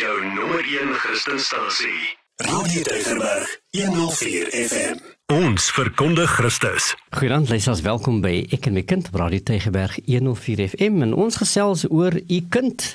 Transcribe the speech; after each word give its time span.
Jou 0.00 0.24
nommer 0.24 0.64
1 0.64 0.94
Christenstasie. 0.94 2.16
Radio 2.36 2.82
Deugerberg 2.82 3.60
104 3.70 4.48
FM. 4.50 4.96
Ons 5.32 5.66
verkondig 5.76 6.30
Christus. 6.30 6.94
Goeiedag, 7.10 7.48
luisters, 7.48 7.82
welkom 7.84 8.22
by 8.24 8.32
Ek 8.56 8.70
en 8.70 8.78
my 8.78 8.84
kind 8.88 9.10
op 9.10 9.18
Radio 9.20 9.44
Tygerberg 9.44 9.98
104 10.06 10.64
FM 10.70 11.04
en 11.04 11.12
ons 11.12 11.36
gesels 11.42 11.84
oor 11.90 12.16
u 12.16 12.40
kind 12.48 12.86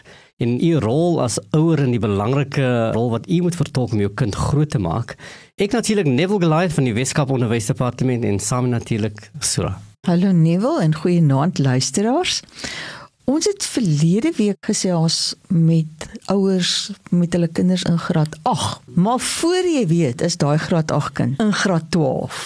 en 0.41 0.57
u 0.57 0.71
rol 0.81 1.21
as 1.21 1.37
ouer 1.53 1.85
en 1.85 1.93
die 1.93 2.01
belangrike 2.01 2.65
rol 2.97 3.13
wat 3.13 3.29
u 3.29 3.43
moet 3.45 3.61
vertolk 3.61 3.93
om 3.93 4.01
jou 4.01 4.13
kind 4.17 4.33
groot 4.47 4.73
te 4.73 4.81
maak. 4.81 5.19
Ek 5.61 5.77
natuurlik 5.77 6.09
Neville 6.09 6.41
Goliath 6.47 6.73
van 6.79 6.89
die 6.89 6.97
Weskaap 6.97 7.29
Onderwysdepartement 7.29 8.25
en 8.25 8.41
saam 8.41 8.73
natuurlik 8.73 9.29
Sura. 9.37 9.75
Hallo 10.07 10.33
Neville 10.33 10.81
en 10.81 10.97
goeienaand 10.97 11.61
luisteraars. 11.61 12.41
Ons 13.27 13.45
het 13.45 13.65
verlede 13.67 14.31
week 14.37 14.65
gesels 14.65 15.33
met 15.47 16.05
ouers 16.31 16.91
met 17.09 17.33
hulle 17.35 17.49
kinders 17.51 17.83
in 17.83 17.97
graad 17.99 18.37
8, 18.47 18.79
maar 18.95 19.19
voor 19.19 19.67
jy 19.67 19.81
weet 19.87 20.21
is 20.23 20.37
daai 20.39 20.55
graad 20.57 20.91
8 20.95 21.11
kind 21.11 21.41
in 21.43 21.51
graad 21.53 21.91
12. 21.91 22.45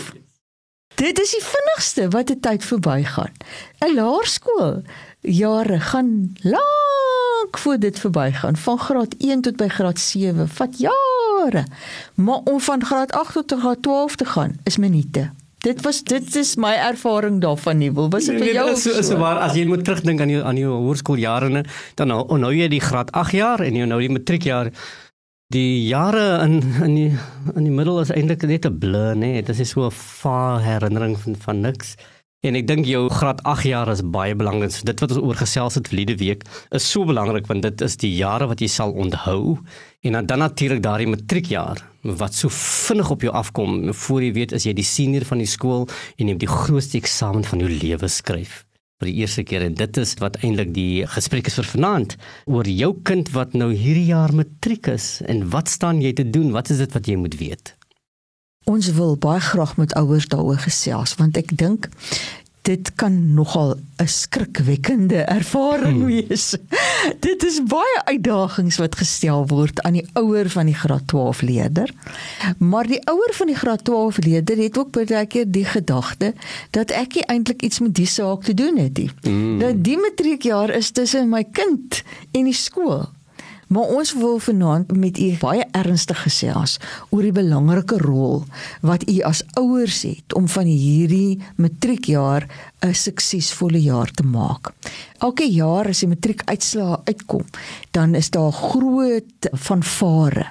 Dit 0.96 1.22
is 1.22 1.36
die 1.38 1.44
vinnigste 1.46 2.08
wat 2.16 2.34
die 2.34 2.40
tyd 2.40 2.66
verbygaan. 2.66 3.30
'n 3.86 3.94
Laerskool 3.94 4.82
jare 5.22 5.80
gaan 5.80 6.34
lank 6.42 7.58
voor 7.58 7.78
dit 7.78 8.00
verbygaan 8.00 8.58
van 8.58 8.80
graad 8.80 9.14
1 9.18 9.42
tot 9.42 9.56
by 9.62 9.68
graad 9.68 10.00
7 10.00 10.50
vat 10.50 10.78
jare. 10.78 11.66
Maar 12.16 12.42
om 12.44 12.60
van 12.60 12.86
graad 12.86 13.12
8 13.12 13.34
tot 13.34 13.60
graad 13.60 13.82
12 13.82 14.16
te 14.16 14.26
gaan 14.26 14.58
is 14.64 14.78
minute. 14.78 15.30
Dit 15.62 15.84
was 15.86 16.02
dit 16.04 16.36
is 16.36 16.56
my 16.58 16.74
ervaring 16.74 17.38
daarvan 17.42 17.78
nie. 17.78 17.92
Wil 17.94 18.10
was 18.10 18.26
dit 18.26 18.38
vir 18.38 18.46
Nee, 18.46 18.54
jou? 18.54 18.66
dit 18.70 18.78
is 18.78 18.84
so, 18.84 18.98
is 19.00 19.08
so 19.12 19.18
waar 19.22 19.38
as 19.46 19.54
jy 19.56 19.68
moet 19.70 19.84
terugdink 19.86 20.22
aan 20.22 20.30
jou 20.34 20.42
aan 20.44 20.58
jou 20.58 20.74
hoërskooljare 20.88 21.66
dan 21.96 22.08
nou 22.08 22.24
onthou 22.28 22.52
jy 22.56 22.68
die 22.68 22.82
graad 22.82 23.12
8 23.12 23.38
jaar 23.38 23.62
en 23.62 23.76
jy 23.76 23.86
nou 23.86 24.00
die 24.02 24.10
matriekjaar 24.10 24.72
die 25.52 25.88
jare 25.88 26.42
in 26.46 26.62
in 26.86 26.96
die 26.96 27.12
in 27.56 27.68
die 27.68 27.76
middel 27.76 28.00
is 28.02 28.14
eintlik 28.16 28.48
net 28.50 28.66
'n 28.66 28.80
blur 28.80 29.14
nê 29.16 29.36
nee. 29.36 29.42
dit 29.42 29.60
is 29.60 29.70
so 29.70 29.86
'n 29.86 29.92
vaar 29.92 30.62
herinnering 30.64 31.16
van 31.20 31.36
van 31.36 31.62
niks 31.62 31.96
en 32.42 32.56
ek 32.56 32.68
dink 32.68 32.86
jou 32.86 33.10
graad 33.10 33.44
8 33.44 33.66
jaar 33.70 33.90
is 33.92 34.02
baie 34.02 34.36
belangrik 34.36 34.72
so 34.72 34.86
dit 34.86 35.00
wat 35.00 35.12
ons 35.12 35.22
oor 35.22 35.36
gesels 35.36 35.76
het 35.76 35.88
verlede 35.92 36.18
week 36.18 36.44
is 36.72 36.92
so 36.92 37.06
belangrik 37.06 37.48
want 37.48 37.62
dit 37.62 37.82
is 37.82 37.98
die 37.98 38.16
jare 38.16 38.48
wat 38.48 38.60
jy 38.62 38.68
sal 38.68 38.92
onthou 38.92 39.60
en 40.02 40.12
dan, 40.14 40.26
dan 40.26 40.40
natuurlik 40.40 40.82
daardie 40.82 41.08
matriekjaar 41.08 41.91
wat 42.02 42.34
so 42.34 42.50
vinnig 42.54 43.12
op 43.14 43.22
jou 43.22 43.34
afkom 43.34 43.94
voor 43.94 44.24
jy 44.26 44.34
weet 44.34 44.56
is 44.58 44.66
jy 44.66 44.74
die 44.74 44.88
senior 44.88 45.26
van 45.30 45.42
die 45.44 45.50
skool 45.50 45.88
en 46.18 46.28
jy 46.28 46.34
moet 46.34 46.44
die 46.46 46.52
grootste 46.52 46.98
eksamen 46.98 47.46
van 47.48 47.64
jou 47.64 47.70
lewe 47.70 48.10
skryf 48.10 48.62
vir 49.02 49.10
die 49.10 49.18
eerste 49.24 49.44
keer. 49.44 49.66
En 49.66 49.76
dit 49.78 49.98
is 49.98 50.14
wat 50.22 50.38
eintlik 50.46 50.74
die 50.76 51.06
gesprek 51.10 51.50
is 51.50 51.58
vir 51.60 51.70
vanaand 51.74 52.18
oor 52.46 52.70
jou 52.70 52.94
kind 53.08 53.32
wat 53.36 53.58
nou 53.58 53.72
hierdie 53.74 54.10
jaar 54.12 54.34
matriek 54.38 54.92
is. 54.94 55.20
En 55.26 55.48
wat 55.54 55.72
staan 55.74 56.02
jy 56.04 56.14
te 56.18 56.28
doen? 56.30 56.52
Wat 56.54 56.70
is 56.70 56.82
dit 56.84 56.98
wat 56.98 57.10
jy 57.10 57.18
moet 57.18 57.38
weet? 57.42 57.76
Ons 58.70 58.92
wil 58.94 59.16
baie 59.18 59.42
graag 59.42 59.74
met 59.82 59.96
ouers 59.98 60.28
daaroor 60.30 60.62
gesels 60.62 61.16
want 61.18 61.38
ek 61.40 61.56
dink 61.58 61.90
dit 62.62 62.92
kan 62.96 63.34
nogal 63.34 63.76
'n 63.98 64.08
skrikwekkende 64.08 65.16
ervaring 65.18 65.98
hmm. 65.98 66.06
wees. 66.06 66.56
dit 67.28 67.44
is 67.44 67.64
baie 67.64 68.02
uitdagings 68.04 68.78
wat 68.78 68.96
gestel 68.96 69.48
word 69.48 69.82
aan 69.82 69.94
die 69.94 70.08
ouer 70.14 70.50
van 70.50 70.66
die 70.66 70.76
graad 70.76 71.08
12 71.08 71.42
leerder. 71.42 71.94
Maar 72.58 72.88
die 72.88 73.08
ouer 73.08 73.34
van 73.34 73.48
die 73.48 73.56
graad 73.56 73.84
12 73.84 74.18
leerder 74.18 74.58
het 74.58 74.78
ook 74.78 74.92
baie 74.92 75.26
keer 75.26 75.52
die 75.52 75.66
gedagte 75.66 76.34
dat 76.70 76.92
ek 76.92 77.16
nie 77.16 77.26
eintlik 77.26 77.62
iets 77.62 77.80
met 77.80 77.96
die 77.96 78.06
saak 78.06 78.44
te 78.44 78.54
doen 78.54 78.78
het 78.78 78.98
nie. 78.98 79.10
Hmm. 79.22 79.60
Dat 79.60 79.84
die 79.84 79.98
matriekjaar 79.98 80.70
is 80.70 80.92
tussen 80.92 81.30
my 81.30 81.44
kind 81.44 82.04
en 82.32 82.44
die 82.44 82.54
skool. 82.54 83.10
Maar 83.72 83.88
ons 83.96 84.14
wil 84.14 84.40
vanaand 84.40 84.92
met 84.92 85.18
u 85.18 85.30
baie 85.40 85.64
ernstig 85.72 86.20
gesels 86.26 86.76
oor 87.10 87.24
die 87.24 87.36
belangrike 87.36 88.02
rol 88.04 88.44
wat 88.84 89.06
u 89.08 89.22
as 89.28 89.44
ouers 89.60 90.02
het 90.04 90.36
om 90.36 90.50
van 90.52 90.68
hierdie 90.68 91.40
matriekjaar 91.56 92.48
'n 92.84 92.94
suksesvolle 92.94 93.82
jaar 93.82 94.12
te 94.12 94.24
maak. 94.24 94.74
Elke 95.20 95.48
jaar 95.48 95.88
as 95.88 96.00
die 96.00 96.10
matriekuitslae 96.10 97.00
uitkom, 97.06 97.46
dan 97.92 98.16
is 98.16 98.30
daar 98.30 98.52
groot 98.52 99.50
fanfare 99.54 100.46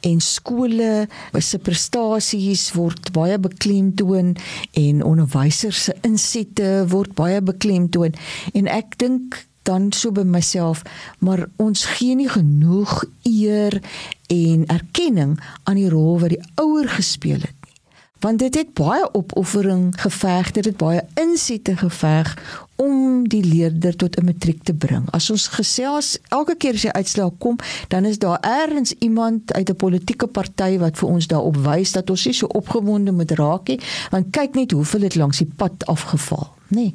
en 0.00 0.20
skole 0.20 1.08
se 1.38 1.58
prestasies 1.58 2.72
word 2.72 3.12
baie 3.12 3.38
beklemtoon 3.38 4.36
en 4.72 5.04
onderwysers 5.04 5.84
se 5.84 5.94
insette 6.02 6.84
word 6.88 7.14
baie 7.14 7.40
beklemtoon 7.40 8.14
en 8.52 8.66
ek 8.66 8.98
dink 8.98 9.46
dan 9.64 9.92
so 9.92 10.12
by 10.12 10.22
myself, 10.28 10.82
maar 11.18 11.46
ons 11.56 11.84
gee 11.96 12.14
nie 12.14 12.28
genoeg 12.28 13.04
eer 13.22 13.80
en 14.26 14.66
erkenning 14.66 15.38
aan 15.64 15.80
die 15.80 15.88
rol 15.88 16.20
wat 16.20 16.34
die 16.36 16.42
ouer 16.60 16.88
gespeel 16.88 17.40
het 17.40 17.56
nie. 17.64 17.72
Want 18.24 18.38
dit 18.40 18.54
het 18.56 18.72
baie 18.72 19.04
opoffering 19.12 19.90
geveg, 20.00 20.50
dit 20.56 20.64
het 20.64 20.76
baie 20.80 21.02
insette 21.20 21.76
geveg 21.76 22.30
om 22.80 23.28
die 23.28 23.44
leerder 23.44 23.96
tot 23.96 24.16
'n 24.16 24.24
matriek 24.24 24.62
te 24.62 24.74
bring. 24.74 25.10
As 25.10 25.30
ons 25.30 25.46
gesels 25.46 26.18
elke 26.28 26.56
keer 26.56 26.74
as 26.74 26.80
die 26.80 26.92
uitslae 26.92 27.32
kom, 27.38 27.56
dan 27.88 28.04
is 28.04 28.18
daar 28.18 28.38
eers 28.40 28.92
iemand 28.98 29.52
uit 29.52 29.70
'n 29.70 29.76
politieke 29.76 30.26
party 30.26 30.78
wat 30.78 30.98
vir 30.98 31.08
ons 31.08 31.26
daarop 31.26 31.56
wys 31.56 31.92
dat 31.92 32.10
ons 32.10 32.24
nie 32.24 32.34
so 32.34 32.46
opgewonde 32.46 33.12
moet 33.12 33.30
raak 33.30 33.68
nie, 33.68 33.80
want 34.10 34.30
kyk 34.30 34.54
net 34.54 34.70
hoeveel 34.70 35.00
het 35.00 35.14
langs 35.14 35.38
die 35.38 35.52
pad 35.56 35.86
afgeval, 35.86 36.48
nê. 36.68 36.76
Nee. 36.76 36.94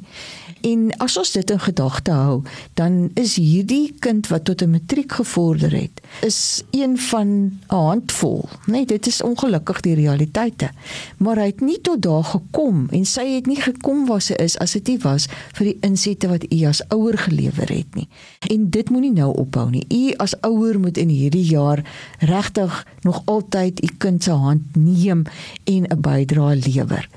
En 0.60 0.90
as 0.96 1.16
ons 1.16 1.30
dit 1.32 1.50
in 1.50 1.60
gedagte 1.60 2.10
hou, 2.10 2.42
dan 2.74 3.10
is 3.14 3.36
hierdie 3.40 3.94
kind 3.98 4.28
wat 4.28 4.44
tot 4.44 4.62
'n 4.62 4.70
matriek 4.70 5.12
gevorder 5.12 5.72
het, 5.72 6.00
is 6.20 6.62
een 6.70 6.98
van 6.98 7.28
'n 7.28 7.60
handvol. 7.68 8.48
Nee, 8.66 8.86
dit 8.86 9.06
is 9.06 9.22
ongelukkig 9.22 9.80
die 9.80 9.94
realiteite. 9.94 10.70
Maar 11.16 11.36
hy 11.36 11.46
het 11.46 11.60
nie 11.60 11.80
tot 11.80 12.02
daar 12.02 12.24
gekom 12.24 12.86
en 12.90 13.04
sy 13.04 13.34
het 13.34 13.46
nie 13.46 13.60
gekom 13.60 14.06
waar 14.06 14.20
sy 14.20 14.32
is 14.32 14.58
as 14.58 14.72
dit 14.72 14.86
nie 14.86 14.98
was 14.98 15.26
vir 15.52 15.64
die 15.64 15.76
insette 15.80 16.28
wat 16.28 16.52
u 16.52 16.64
as 16.64 16.82
ouer 16.88 17.18
gelewer 17.18 17.68
het 17.68 17.94
nie. 17.94 18.08
En 18.38 18.70
dit 18.70 18.90
moenie 18.90 19.12
nou 19.12 19.36
ophou 19.36 19.70
nie. 19.70 19.84
U 19.88 20.14
as 20.16 20.40
ouer 20.40 20.80
moet 20.80 20.96
in 20.96 21.08
hierdie 21.08 21.44
jaar 21.44 21.84
regtig 22.18 22.86
nog 23.00 23.22
altyd 23.24 23.84
u 23.84 23.88
kind 23.98 24.22
se 24.22 24.30
hand 24.30 24.62
neem 24.76 25.24
en 25.64 25.84
'n 25.84 26.00
bydrae 26.00 26.56
lewer. 26.56 27.08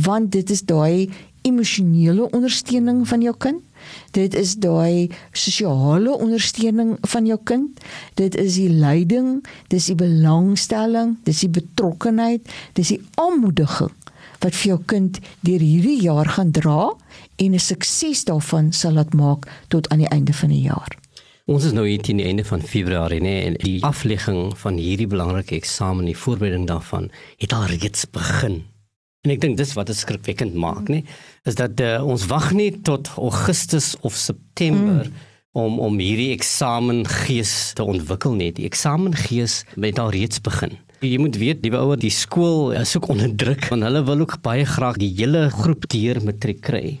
Want 0.00 0.32
dit 0.32 0.50
is 0.50 0.62
daai 0.62 1.10
emosionele 1.42 2.30
ondersteuning 2.30 3.08
van 3.08 3.22
jou 3.22 3.34
kind. 3.38 3.62
Dit 4.12 4.34
is 4.34 4.56
daai 4.60 5.10
sosiale 5.32 6.12
ondersteuning 6.12 6.96
van 7.00 7.26
jou 7.26 7.38
kind. 7.44 7.80
Dit 8.14 8.36
is 8.36 8.58
die 8.60 8.70
leiding, 8.70 9.40
dis 9.68 9.88
die 9.92 9.96
belangstelling, 9.98 11.16
dis 11.24 11.40
die 11.46 11.52
betrokkenheid, 11.60 12.48
dis 12.78 12.94
die 12.94 13.02
aanmoediging 13.14 13.94
wat 14.40 14.56
vir 14.56 14.70
jou 14.70 14.78
kind 14.88 15.18
deur 15.44 15.60
hierdie 15.60 15.98
jaar 16.00 16.28
gaan 16.36 16.52
dra 16.56 16.96
en 17.36 17.54
'n 17.54 17.58
sukses 17.60 18.24
daarvan 18.24 18.72
sal 18.72 18.92
laat 18.92 19.12
maak 19.12 19.44
tot 19.68 19.88
aan 19.88 19.98
die 19.98 20.08
einde 20.08 20.32
van 20.32 20.48
die 20.48 20.62
jaar. 20.62 20.96
Ons 21.46 21.64
is 21.64 21.72
nou 21.72 21.86
hier 21.88 21.98
teen 21.98 22.16
die 22.16 22.26
einde 22.26 22.44
van 22.44 22.62
Februarie 22.62 23.20
nê 23.20 23.42
en 23.44 23.54
die 23.58 23.82
aflegging 23.82 24.52
van 24.56 24.76
hierdie 24.76 25.06
belangrike 25.06 25.54
eksamen, 25.54 26.04
die 26.04 26.16
voorbereiding 26.16 26.66
daarvan 26.66 27.10
het 27.38 27.52
al 27.52 27.64
reeds 27.66 28.06
begin. 28.10 28.69
En 29.20 29.34
ek 29.34 29.42
dink 29.42 29.58
dis 29.60 29.72
wat 29.76 29.90
dit 29.90 29.98
skrikwekkend 29.98 30.54
maak, 30.56 30.86
nê, 30.88 31.02
is 31.44 31.58
dat 31.58 31.80
uh, 31.84 31.98
ons 32.00 32.22
wag 32.30 32.54
nie 32.56 32.70
tot 32.86 33.10
Augustus 33.20 33.92
of 34.00 34.14
September 34.16 35.04
mm. 35.04 35.26
om 35.60 35.76
om 35.84 35.98
hierdie 36.00 36.30
eksamengees 36.32 37.74
te 37.76 37.84
ontwikkel 37.84 38.38
nie. 38.38 38.48
Die 38.56 38.64
eksamengees 38.64 39.58
het 39.76 40.00
al 40.00 40.14
reeds 40.16 40.40
begin. 40.40 40.78
Jy 41.04 41.20
moet 41.20 41.36
weet, 41.40 41.60
liewe 41.64 41.82
ouer, 41.84 42.00
die 42.00 42.12
skool 42.12 42.72
is 42.80 42.94
ook 42.96 43.10
onder 43.12 43.28
druk 43.44 43.68
want 43.68 43.84
hulle 43.84 44.02
wil 44.08 44.24
ook 44.24 44.38
baie 44.44 44.64
graag 44.64 44.96
die 45.00 45.12
hele 45.12 45.50
groep 45.52 45.84
deur 45.92 46.22
matriek 46.24 46.64
kry. 46.64 46.96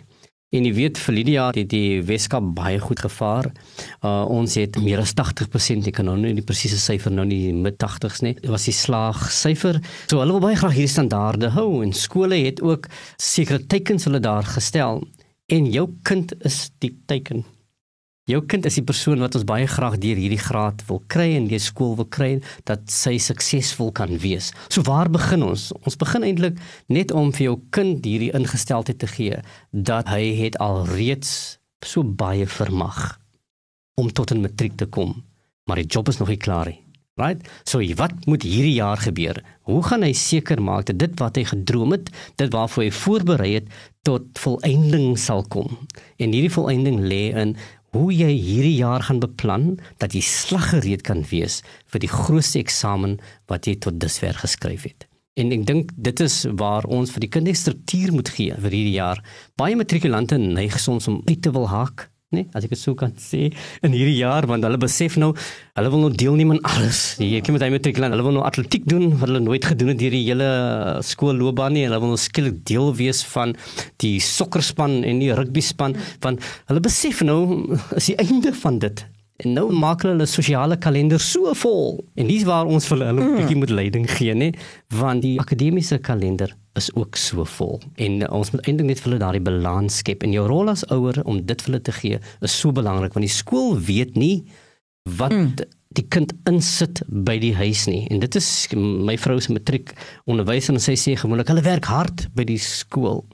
En 0.50 0.64
jy 0.66 0.70
weet 0.74 0.98
vir 0.98 1.18
jaar 1.30 1.54
het 1.54 1.68
die 1.70 2.00
Weskaap 2.02 2.48
baie 2.56 2.78
goed 2.82 2.98
gevaar. 2.98 3.46
Uh 4.02 4.24
ons 4.26 4.56
het 4.58 4.80
meer 4.82 4.98
as 4.98 5.12
80%, 5.14 5.86
ek 5.86 5.94
kan 6.00 6.08
nou 6.10 6.16
nie 6.18 6.32
die 6.34 6.46
presiese 6.46 6.78
syfer 6.82 7.14
nou 7.14 7.24
nie 7.24 7.52
mid 7.54 7.78
80s 7.78 8.24
nie. 8.26 8.34
Dit 8.34 8.50
was 8.50 8.66
die 8.66 8.74
slaagsyfer. 8.74 9.78
So 10.10 10.18
hulle 10.18 10.34
wil 10.34 10.42
baie 10.48 10.58
graag 10.58 10.74
hierdie 10.74 10.90
standaarde 10.90 11.52
hou 11.54 11.84
en 11.84 11.94
skole 11.94 12.42
het 12.42 12.64
ook 12.66 12.90
sekere 13.14 13.62
teikens 13.62 14.08
hulle 14.10 14.18
daar 14.18 14.48
gestel 14.56 15.04
en 15.54 15.70
jou 15.70 15.86
kind 16.02 16.34
is 16.42 16.64
die 16.82 16.96
teiken. 17.06 17.46
Jou 18.30 18.44
kind 18.46 18.66
is 18.68 18.76
die 18.78 18.84
persoon 18.86 19.22
wat 19.24 19.34
ons 19.34 19.46
baie 19.48 19.66
graag 19.66 19.96
deur 19.98 20.18
hierdie 20.20 20.38
graad 20.38 20.84
wil 20.86 21.00
kry 21.10 21.32
en 21.34 21.48
deur 21.50 21.62
skool 21.62 21.96
wil 21.98 22.06
kry 22.14 22.28
dat 22.68 22.84
sy 22.92 23.16
suksesvol 23.18 23.90
kan 23.96 24.12
wees. 24.22 24.52
So 24.68 24.84
waar 24.86 25.10
begin 25.10 25.42
ons? 25.48 25.70
Ons 25.82 25.98
begin 25.98 26.26
eintlik 26.28 26.60
net 26.86 27.10
om 27.10 27.32
vir 27.34 27.48
jou 27.48 27.56
kind 27.74 28.06
hierdie 28.06 28.30
ingesteldheid 28.36 29.00
te 29.02 29.08
gee 29.10 29.40
dat 29.72 30.12
hy 30.12 30.22
het 30.44 30.60
alreeds 30.62 31.32
so 31.82 32.04
baie 32.04 32.46
vermag 32.46 33.18
om 33.98 34.12
tot 34.12 34.30
'n 34.30 34.44
matriek 34.46 34.76
te 34.78 34.86
kom. 34.86 35.24
Maar 35.66 35.82
die 35.82 35.90
job 35.90 36.08
is 36.08 36.18
nog 36.18 36.28
nie 36.28 36.36
klaar 36.38 36.66
nie. 36.66 36.80
Right? 37.16 37.42
So 37.64 37.82
wat 37.94 38.12
moet 38.26 38.42
hierdie 38.42 38.78
jaar 38.78 38.96
gebeur? 38.96 39.42
Hoe 39.68 39.82
gaan 39.82 40.02
hy 40.02 40.12
seker 40.12 40.62
maak 40.62 40.86
dat 40.86 40.98
dit 40.98 41.18
wat 41.18 41.36
hy 41.36 41.44
gedroom 41.44 41.92
het, 41.92 42.08
dit 42.36 42.52
waarvoor 42.52 42.82
hy 42.82 42.90
voorberei 42.90 43.54
het 43.54 43.66
tot 44.02 44.22
volëinding 44.38 45.18
sal 45.18 45.44
kom? 45.48 45.68
En 46.16 46.32
hierdie 46.32 46.54
volëinding 46.54 47.00
lê 47.00 47.34
in 47.36 47.56
hoe 47.96 48.10
jy 48.14 48.30
hierdie 48.30 48.76
jaar 48.78 49.02
gaan 49.06 49.20
beplan 49.22 49.78
dat 50.02 50.14
jy 50.14 50.22
slaggereed 50.24 51.02
kan 51.06 51.24
wees 51.30 51.60
vir 51.90 52.04
die 52.04 52.12
grootste 52.12 52.60
eksamen 52.62 53.18
wat 53.50 53.66
jy 53.66 53.76
tot 53.82 53.98
dusver 54.02 54.36
geskryf 54.38 54.86
het. 54.86 55.06
En 55.38 55.52
ek 55.54 55.66
dink 55.66 55.92
dit 55.96 56.20
is 56.20 56.42
waar 56.60 56.86
ons 56.90 57.10
vir 57.14 57.24
die 57.24 57.32
kinders 57.32 57.64
struktuur 57.64 58.12
moet 58.14 58.30
gee 58.34 58.54
vir 58.54 58.74
hierdie 58.74 58.98
jaar. 58.98 59.22
Baie 59.58 59.78
matrikulante 59.78 60.38
neig 60.38 60.78
soms 60.80 61.08
om 61.10 61.22
uit 61.26 61.40
te 61.42 61.52
wil 61.54 61.68
haak 61.70 62.10
nee 62.34 62.46
as 62.54 62.66
ek 62.66 62.74
dit 62.74 62.80
sou 62.80 62.94
kan 62.98 63.10
sê 63.18 63.48
in 63.86 63.94
hierdie 63.96 64.20
jaar 64.20 64.46
want 64.50 64.62
hulle 64.66 64.78
besef 64.78 65.16
nou 65.18 65.32
hulle 65.78 65.92
wil 65.94 66.04
nou 66.04 66.10
deelneem 66.22 66.54
aan 66.54 66.62
alles 66.72 67.00
jy 67.18 67.40
kyk 67.42 67.56
met 67.56 67.64
hy 67.66 67.70
matrikulant 67.74 68.14
hulle 68.14 68.26
wil 68.26 68.36
nou 68.38 68.44
atletiek 68.46 68.86
doen 68.92 69.08
wat 69.16 69.26
hulle 69.32 69.42
nooit 69.42 69.66
gedoen 69.72 69.90
het 69.94 70.04
hierdie 70.06 70.22
hele 70.28 70.50
skoolloopbaan 71.10 71.74
nie 71.74 71.86
hulle 71.88 71.98
wil 72.02 72.14
nou 72.14 72.20
skielik 72.22 72.62
deel 72.70 72.92
wees 73.00 73.24
van 73.34 73.56
die 74.04 74.16
sokkerspan 74.22 75.00
en 75.02 75.22
die 75.24 75.32
rugbyspan 75.34 75.98
want 76.26 76.52
hulle 76.70 76.84
besef 76.86 77.24
nou 77.26 77.40
is 77.98 78.12
die 78.12 78.20
einde 78.22 78.54
van 78.62 78.78
dit 78.86 79.06
En 79.40 79.54
nou 79.56 79.70
maak 79.72 80.02
hulle 80.04 80.20
'n 80.20 80.28
sosiale 80.28 80.76
kalender 80.76 81.20
so 81.20 81.54
vol. 81.54 82.04
En 82.14 82.26
dis 82.28 82.44
waar 82.44 82.66
ons 82.66 82.86
vir 82.86 82.98
hulle 82.98 83.12
'n 83.12 83.36
bietjie 83.38 83.56
moet 83.56 83.70
leiding 83.70 84.10
gee, 84.10 84.34
nê? 84.34 84.52
Want 84.88 85.22
die 85.22 85.38
akademiese 85.40 85.98
kalender 85.98 86.52
is 86.78 86.94
ook 86.94 87.16
so 87.16 87.44
vol. 87.44 87.80
En 87.94 88.22
ons 88.30 88.50
moet 88.50 88.66
eintlik 88.66 88.86
net 88.86 89.02
vir 89.02 89.10
hulle 89.10 89.22
daardie 89.22 89.42
balans 89.42 90.00
skep. 90.02 90.22
En 90.22 90.34
jou 90.34 90.46
rol 90.46 90.70
as 90.72 90.84
ouer 90.94 91.18
om 91.24 91.40
dit 91.42 91.64
vir 91.64 91.72
hulle 91.72 91.82
te 91.82 91.94
gee 91.96 92.20
is 92.46 92.54
so 92.54 92.72
belangrik 92.74 93.16
want 93.16 93.26
die 93.26 93.34
skool 93.34 93.74
weet 93.78 94.16
nie 94.20 94.44
wat 95.18 95.34
mm. 95.34 95.66
die 95.98 96.06
kind 96.12 96.32
insit 96.48 97.02
by 97.08 97.38
die 97.42 97.54
huis 97.58 97.86
nie. 97.90 98.04
En 98.12 98.22
dit 98.22 98.38
is 98.38 98.48
my 98.76 99.16
vrou 99.18 99.40
se 99.42 99.54
matriek 99.56 99.94
onderwyser 100.30 100.76
en 100.76 100.82
sy 100.82 100.94
sê 101.00 101.16
gewoonlik 101.18 101.50
hulle 101.50 101.66
werk 101.66 101.90
hard 101.90 102.28
by 102.36 102.46
die 102.46 102.60
skool. 102.62 103.24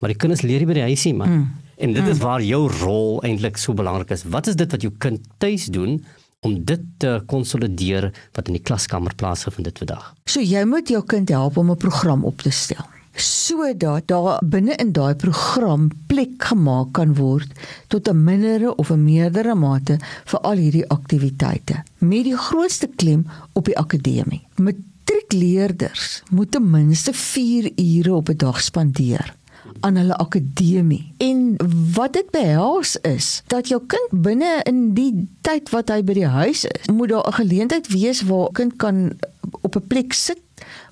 Maar 0.00 0.14
die 0.14 0.20
kinders 0.24 0.42
leer 0.46 0.62
nie 0.62 0.70
by 0.70 0.80
die 0.80 0.88
huisie 0.88 1.14
man. 1.14 1.36
Mm. 1.36 1.44
En 1.82 1.94
dit 1.98 2.08
is 2.08 2.18
mm. 2.18 2.24
waar 2.24 2.42
jou 2.46 2.64
rol 2.80 3.20
eintlik 3.26 3.60
so 3.60 3.76
belangrik 3.76 4.14
is. 4.14 4.24
Wat 4.30 4.48
is 4.48 4.56
dit 4.56 4.70
wat 4.70 4.84
jou 4.84 4.92
kind 5.02 5.20
tuis 5.42 5.68
doen 5.74 6.00
om 6.42 6.64
dit 6.64 6.80
te 6.98 7.20
konsolideer 7.26 8.10
wat 8.34 8.48
in 8.50 8.58
die 8.58 8.62
klaskamer 8.62 9.14
plaasgevind 9.14 9.66
het 9.70 9.78
vandag? 9.78 10.14
So 10.26 10.40
jy 10.40 10.64
moet 10.66 10.90
jou 10.90 11.02
kind 11.06 11.28
help 11.28 11.56
om 11.56 11.70
'n 11.70 11.76
program 11.76 12.24
op 12.24 12.42
te 12.42 12.50
stel 12.50 12.84
sodat 13.14 14.06
daar 14.08 14.40
binne 14.44 14.74
in 14.80 14.92
daai 14.92 15.14
program 15.14 15.90
plek 16.08 16.44
gemaak 16.48 16.92
kan 16.96 17.14
word 17.14 17.50
tot 17.88 18.08
'n 18.08 18.24
mindere 18.24 18.74
of 18.76 18.90
'n 18.90 19.04
meerdere 19.04 19.54
mate 19.54 19.98
vir 20.24 20.40
al 20.40 20.56
hierdie 20.56 20.88
aktiwiteite 20.88 21.82
met 21.98 22.24
die 22.24 22.36
grootste 22.36 22.88
klem 22.96 23.26
op 23.52 23.64
die 23.64 23.78
akademie. 23.78 24.46
Matriekleerders 24.56 26.22
moet 26.30 26.50
ten 26.50 26.70
minste 26.70 27.12
4 27.12 27.70
ure 27.76 28.14
op 28.14 28.28
'n 28.28 28.36
dag 28.36 28.60
spandeer 28.60 29.34
aan 29.82 29.96
hulle 29.98 30.16
akademie. 30.16 31.12
En 31.18 31.56
wat 31.94 32.12
dit 32.12 32.30
behels 32.30 32.96
is 32.96 33.42
dat 33.46 33.68
jou 33.68 33.80
kind 33.86 34.22
binne 34.24 34.60
in 34.68 34.94
die 34.94 35.28
tyd 35.40 35.70
wat 35.74 35.90
hy 35.90 36.00
by 36.06 36.16
die 36.16 36.30
huis 36.30 36.64
is, 36.64 36.86
moet 36.92 37.08
daar 37.12 37.26
'n 37.28 37.38
geleentheid 37.40 37.88
wees 37.90 38.22
waar 38.22 38.52
kind 38.52 38.76
kan 38.76 39.12
op 39.60 39.76
'n 39.76 39.86
plek 39.86 40.12
sit 40.12 40.40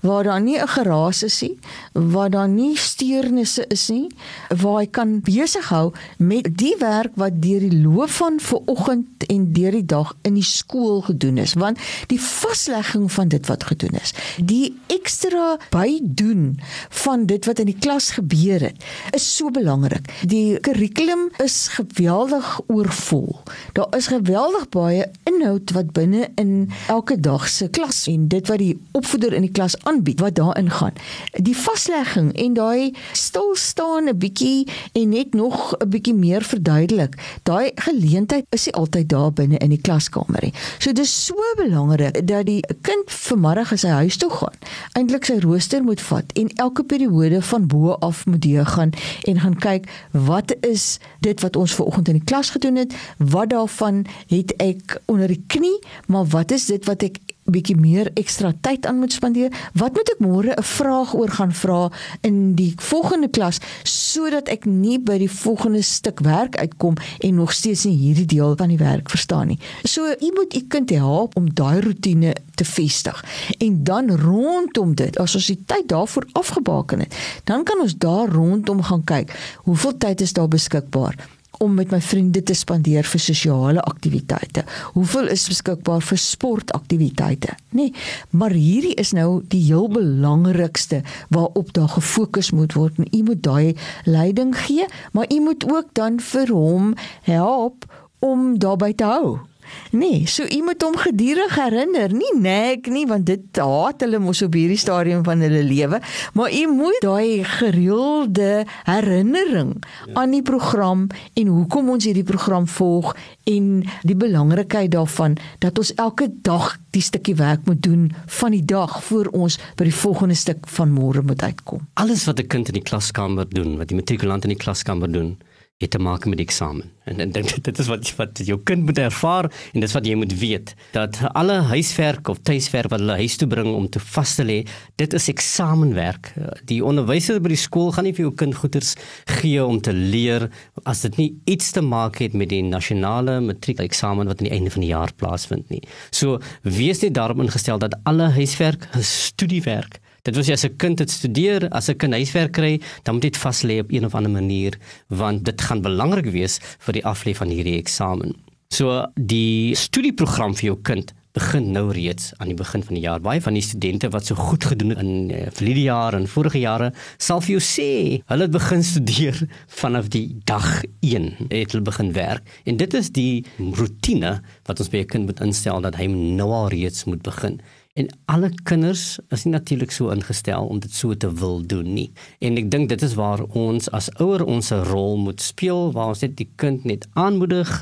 waar 0.01 0.25
daar 0.25 0.41
nie 0.41 0.59
'n 0.59 0.69
geraas 0.69 1.23
is 1.23 1.41
nie, 1.41 1.59
waar 1.93 2.31
daar 2.31 2.49
nie 2.49 2.77
steurnisse 2.77 3.65
is 3.69 3.89
nie, 3.89 4.07
waar 4.49 4.79
hy 4.79 4.87
kan 4.87 5.21
besig 5.21 5.69
hou 5.69 5.93
met 6.17 6.49
die 6.59 6.75
werk 6.79 7.11
wat 7.15 7.43
deur 7.43 7.61
die 7.61 7.83
loop 7.83 8.11
van 8.11 8.41
vanoggend 8.41 9.07
en 9.27 9.53
deur 9.53 9.71
die 9.71 9.87
dag 9.87 10.17
in 10.23 10.35
die 10.35 10.43
skool 10.43 11.01
gedoen 11.01 11.39
is, 11.39 11.55
want 11.55 11.79
die 12.07 12.21
vaslegging 12.21 13.13
van 13.13 13.29
dit 13.29 13.47
wat 13.47 13.65
gedoen 13.65 13.99
is, 14.03 14.13
die 14.37 14.77
ekstra 14.87 15.59
bydoen 15.71 16.61
van 16.89 17.27
dit 17.27 17.45
wat 17.45 17.59
in 17.59 17.67
die 17.67 17.79
klas 17.79 18.11
gebeur 18.11 18.61
het, 18.61 18.85
is 19.11 19.37
so 19.37 19.51
belangrik. 19.51 20.09
Die 20.23 20.61
kurrikulum 20.61 21.29
is 21.43 21.69
geweldig 21.69 22.61
oorvol. 22.67 23.41
Daar 23.73 23.97
is 23.97 24.07
geweldig 24.07 24.69
baie 24.69 25.07
inhoud 25.25 25.71
wat 25.77 25.93
binne 25.93 26.29
in 26.35 26.71
elke 26.89 27.21
dag 27.21 27.49
se 27.49 27.69
klas 27.69 28.07
en 28.11 28.29
dit 28.29 28.49
wat 28.49 28.59
die 28.59 28.79
opvoeder 28.93 29.33
in 29.33 29.47
die 29.47 29.53
klas 29.55 29.77
aanbied 29.91 30.21
wat 30.21 30.35
daarin 30.35 30.71
gaan. 30.71 30.93
Die 31.33 31.57
vaslegging 31.57 32.33
en 32.39 32.55
daai 32.55 32.95
stil 33.13 33.55
staan 33.55 34.09
'n 34.09 34.19
bietjie 34.19 34.69
en 34.93 35.09
net 35.09 35.35
nog 35.35 35.75
'n 35.79 35.89
bietjie 35.89 36.15
meer 36.15 36.43
verduidelik. 36.43 37.15
Daai 37.43 37.71
geleentheid 37.75 38.45
is 38.49 38.65
nie 38.65 38.75
altyd 38.75 39.09
daar 39.09 39.33
binne 39.33 39.59
in 39.59 39.69
die 39.69 39.81
klaskamer 39.81 40.43
nie. 40.43 40.55
So 40.79 40.93
dis 40.93 41.25
so 41.25 41.35
belangrik 41.57 42.27
dat 42.27 42.47
die 42.47 42.65
kind 42.81 43.07
vanmiddag 43.07 43.73
as 43.73 43.83
hy 43.83 43.89
huis 43.89 44.17
toe 44.17 44.31
gaan, 44.31 44.57
eintlik 44.93 45.25
sy 45.25 45.39
rooster 45.39 45.83
moet 45.83 46.01
vat 46.01 46.33
en 46.33 46.49
elke 46.49 46.85
periode 46.85 47.43
van 47.43 47.67
bo 47.67 47.93
af 47.93 48.27
moet 48.27 48.43
deur 48.43 48.67
gaan 48.67 48.91
en 49.23 49.41
gaan 49.41 49.59
kyk 49.59 49.89
wat 50.13 50.55
is 50.61 50.99
dit 51.21 51.41
wat 51.41 51.57
ons 51.57 51.75
ver 51.75 51.85
oggend 51.85 52.09
in 52.09 52.15
die 52.15 52.25
klas 52.25 52.51
gedoen 52.51 52.77
het? 52.77 52.95
Wat 53.19 53.51
daarvan 53.51 54.07
het 54.27 54.55
ek 54.57 55.01
onder 55.07 55.27
die 55.27 55.45
knie, 55.47 55.79
maar 56.07 56.27
wat 56.27 56.51
is 56.51 56.67
dit 56.67 56.85
wat 56.85 57.03
ek 57.03 57.19
bietjie 57.51 57.77
meer 57.77 58.11
ekstra 58.15 58.53
tyd 58.61 58.87
aan 58.87 58.99
moet 58.99 59.13
spandeer. 59.13 59.53
Wat 59.75 59.95
moet 59.95 60.11
ek 60.15 60.21
môre 60.21 60.55
'n 60.57 60.63
vraag 60.63 61.15
oor 61.15 61.29
gaan 61.29 61.53
vra 61.53 61.91
in 62.21 62.55
die 62.55 62.75
volgende 62.77 63.29
klas 63.29 63.59
sodat 63.85 64.49
ek 64.49 64.65
nie 64.65 64.99
by 64.99 65.19
die 65.19 65.31
volgende 65.31 65.83
stuk 65.83 66.21
werk 66.21 66.57
uitkom 66.57 66.95
en 67.19 67.35
nog 67.35 67.53
steeds 67.53 67.85
nie 67.85 67.97
hierdie 67.97 68.27
deel 68.27 68.57
van 68.57 68.69
die 68.69 68.79
werk 68.79 69.11
verstaan 69.11 69.47
nie. 69.47 69.59
So 69.85 70.07
jy 70.21 70.31
moet 70.35 70.55
u 70.55 70.61
kind 70.69 70.91
help 70.91 71.37
om 71.37 71.55
daai 71.55 71.81
rotine 71.81 72.35
te 72.55 72.65
vestig. 72.65 73.25
En 73.59 73.85
dan 73.85 74.11
rondom 74.11 74.95
dit, 74.95 75.19
as 75.19 75.35
ons 75.35 75.47
die 75.47 75.63
tyd 75.67 75.89
daarvoor 75.89 76.27
afgebaken 76.33 77.01
het, 77.01 77.15
dan 77.45 77.65
kan 77.65 77.81
ons 77.81 77.97
daar 77.97 78.29
rondom 78.29 78.83
gaan 78.83 79.05
kyk. 79.05 79.35
Hoeveel 79.65 79.97
tyd 79.99 80.21
is 80.21 80.33
daar 80.33 80.49
beskikbaar? 80.49 81.40
Om 81.61 81.75
met 81.75 81.91
my 81.93 82.01
vriende 82.01 82.43
te 82.43 82.55
spandeer 82.57 83.05
vir 83.05 83.21
sosiale 83.21 83.83
aktiwiteite. 83.85 84.65
Hoeveel 84.95 85.29
is 85.35 85.45
beskikbaar 85.51 86.01
vir 86.01 86.21
sportaktiwiteite? 86.21 87.57
Nee, 87.77 87.93
maar 88.31 88.57
hierdie 88.57 88.95
is 89.01 89.13
nou 89.17 89.43
die 89.53 89.63
heel 89.67 89.89
belangrikste 89.93 91.03
waarop 91.29 91.75
daar 91.77 91.93
gefokus 91.99 92.51
moet 92.57 92.73
word 92.79 92.99
en 92.99 93.13
u 93.13 93.23
moet 93.29 93.43
daai 93.45 93.77
leiding 94.05 94.57
gee, 94.57 94.89
maar 95.13 95.29
u 95.29 95.41
moet 95.41 95.69
ook 95.69 95.93
dan 95.93 96.21
vir 96.33 96.49
hom 96.49 96.95
help 97.29 97.85
om 98.19 98.59
daarbey 98.59 98.93
te 98.93 99.05
hou. 99.05 99.50
Nee, 99.91 100.27
so 100.27 100.45
u 100.45 100.63
moet 100.63 100.83
hom 100.83 100.97
gedurig 100.97 101.55
herinner, 101.59 102.13
nie 102.15 102.33
nek 102.39 102.87
nie 102.87 103.07
want 103.11 103.27
dit 103.27 103.59
haat 103.59 104.05
hulle 104.05 104.21
mos 104.23 104.43
op 104.43 104.55
hierdie 104.55 104.79
stadium 104.79 105.25
van 105.27 105.43
hulle 105.45 105.63
lewe, 105.67 106.01
maar 106.35 106.53
u 106.55 106.63
moet 106.73 107.01
daai 107.05 107.45
gereelde 107.45 108.65
herinnering 108.85 109.77
ja. 109.81 110.15
aan 110.23 110.31
die 110.37 110.43
program 110.43 111.07
en 111.35 111.47
hoekom 111.47 111.91
ons 111.91 112.07
hierdie 112.07 112.27
program 112.27 112.69
volg 112.71 113.15
en 113.51 113.83
die 114.07 114.17
belangrikheid 114.17 114.93
daarvan 114.95 115.37
dat 115.59 115.79
ons 115.79 115.95
elke 115.95 116.31
dag 116.47 116.77
die 116.95 117.03
stukkie 117.03 117.35
werk 117.39 117.67
moet 117.67 117.83
doen 117.83 118.11
van 118.41 118.55
die 118.55 118.65
dag 118.65 118.99
voor 119.05 119.31
ons 119.37 119.59
by 119.79 119.87
die 119.89 119.95
volgende 119.95 120.39
stuk 120.39 120.67
van 120.77 120.95
môre 120.95 121.23
moet 121.27 121.43
uitkom. 121.43 121.87
Alles 121.95 122.25
wat 122.25 122.41
'n 122.41 122.47
kind 122.47 122.69
in 122.69 122.75
die 122.75 122.89
klaskamer 122.91 123.47
doen, 123.49 123.77
wat 123.79 123.89
die 123.89 123.97
matrikulant 123.97 124.45
in 124.45 124.55
die 124.55 124.63
klaskamer 124.65 125.13
doen, 125.13 125.39
het 125.81 125.91
te 125.91 125.99
maak 125.99 126.27
met 126.29 126.37
die 126.37 126.45
eksamen. 126.45 126.91
En 127.09 127.21
en 127.25 127.31
dink 127.33 127.55
dit 127.69 127.79
is 127.79 127.89
wat 127.89 128.11
wat 128.19 128.41
jou 128.45 128.59
kind 128.69 128.85
moet 128.85 128.99
ervaar 129.01 129.49
en 129.73 129.81
dis 129.81 129.95
wat 129.97 130.07
jy 130.07 130.17
moet 130.21 130.35
weet 130.39 130.75
dat 130.93 131.17
alle 131.33 131.61
huiswerk 131.71 132.29
of 132.29 132.43
tuiswerk 132.45 132.93
wat 132.93 133.01
hulle 133.01 133.17
huis 133.23 133.37
toe 133.41 133.49
bring 133.49 133.71
om 133.73 133.89
te 133.89 134.03
vas 134.13 134.35
te 134.37 134.45
lê, 134.45 134.59
dit 135.01 135.17
is 135.17 135.29
eksamenwerk. 135.33 136.33
Die 136.69 136.83
onderwyser 136.85 137.41
by 137.41 137.55
die 137.55 137.61
skool 137.61 137.95
gaan 137.97 138.05
nie 138.09 138.15
vir 138.17 138.27
jou 138.27 138.35
kind 138.43 138.59
goeders 138.61 138.93
gee 139.41 139.65
om 139.65 139.81
te 139.81 139.97
leer 139.97 140.51
as 140.85 141.01
dit 141.07 141.17
nie 141.21 141.31
iets 141.49 141.73
te 141.77 141.85
maak 141.85 142.21
het 142.21 142.37
met 142.37 142.53
die 142.53 142.63
nasionale 142.67 143.39
matriekeksamen 143.49 144.29
wat 144.29 144.45
aan 144.45 144.51
die 144.51 144.57
einde 144.59 144.75
van 144.77 144.85
die 144.85 144.93
jaar 144.93 145.17
plaasvind 145.17 145.73
nie. 145.73 145.83
So 146.13 146.43
wees 146.63 147.01
net 147.01 147.17
daarop 147.17 147.41
ingestel 147.41 147.81
dat 147.81 147.97
alle 148.05 148.29
huiswerk 148.37 148.85
studiewerk 149.01 150.01
Dit 150.23 150.37
was 150.37 150.51
as 150.51 150.65
'n 150.65 150.77
kind 150.77 150.99
het 150.99 151.11
studeer, 151.11 151.69
as 151.69 151.89
'n 151.89 151.97
kind 151.97 152.13
huiswerk 152.13 152.53
kry, 152.53 152.81
dan 153.03 153.15
moet 153.15 153.23
dit 153.23 153.37
vas 153.37 153.63
lê 153.63 153.79
op 153.81 153.93
een 153.93 154.05
of 154.05 154.15
ander 154.15 154.31
manier 154.31 154.79
want 155.09 155.45
dit 155.45 155.61
gaan 155.61 155.83
belangrik 155.83 156.31
wees 156.33 156.59
vir 156.79 156.93
die 156.93 157.05
aflê 157.05 157.35
van 157.35 157.49
hierdie 157.49 157.79
eksamen. 157.79 158.35
So 158.69 159.07
die 159.15 159.75
studieprogram 159.75 160.55
vir 160.55 160.65
jou 160.65 160.79
kind 160.83 161.15
begin 161.33 161.71
nou 161.71 161.93
reeds 161.95 162.33
aan 162.39 162.51
die 162.51 162.59
begin 162.59 162.83
van 162.83 162.97
die 162.97 163.03
jaar. 163.05 163.21
Baie 163.23 163.41
van 163.43 163.55
die 163.55 163.63
studente 163.63 164.11
wat 164.11 164.27
so 164.27 164.35
goed 164.35 164.65
gedoen 164.67 164.95
het 164.95 165.03
in 165.03 165.31
uh, 165.31 165.47
verlede 165.55 165.85
jaar 165.87 166.15
en 166.19 166.27
vorige 166.29 166.59
jare, 166.59 166.91
sal 167.23 167.43
vir 167.45 167.57
jou 167.57 167.63
sê, 167.63 167.91
hulle 168.31 168.49
het 168.49 168.55
begin 168.55 168.83
studeer 168.93 169.39
vanaf 169.81 170.11
die 170.11 170.27
dag 170.51 170.83
1 171.07 171.51
het 171.53 171.75
hulle 171.75 171.87
begin 171.87 172.13
werk. 172.17 172.47
En 172.67 172.81
dit 172.81 172.95
is 172.99 173.13
die 173.15 173.45
rotine 173.79 174.41
wat 174.67 174.83
ons 174.83 174.91
by 174.91 175.05
'n 175.05 175.11
kind 175.13 175.31
moet 175.31 175.41
instel 175.41 175.81
dat 175.81 175.97
hy 175.97 176.07
nou 176.11 176.51
al 176.51 176.69
reeds 176.75 177.07
moet 177.07 177.23
begin. 177.23 177.61
En 177.99 178.07
alle 178.31 178.53
kinders 178.63 179.19
is 179.35 179.45
nie 179.45 179.53
natuurlik 179.57 179.91
so 179.91 180.13
ingestel 180.15 180.67
om 180.71 180.79
dit 180.79 180.93
so 180.95 181.15
te 181.15 181.33
wil 181.41 181.59
doen 181.67 181.89
nie. 181.95 182.13
En 182.39 182.59
ek 182.61 182.71
dink 182.71 182.89
dit 182.93 183.03
is 183.03 183.17
waar 183.19 183.43
ons 183.59 183.91
as 183.97 184.07
ouer 184.23 184.45
ons 184.47 184.71
rol 184.93 185.19
moet 185.19 185.43
speel, 185.43 185.91
waar 185.97 186.13
ons 186.15 186.23
net 186.23 186.37
die 186.39 186.47
kind 186.63 186.87
net 186.87 187.09
aanmoedig 187.19 187.73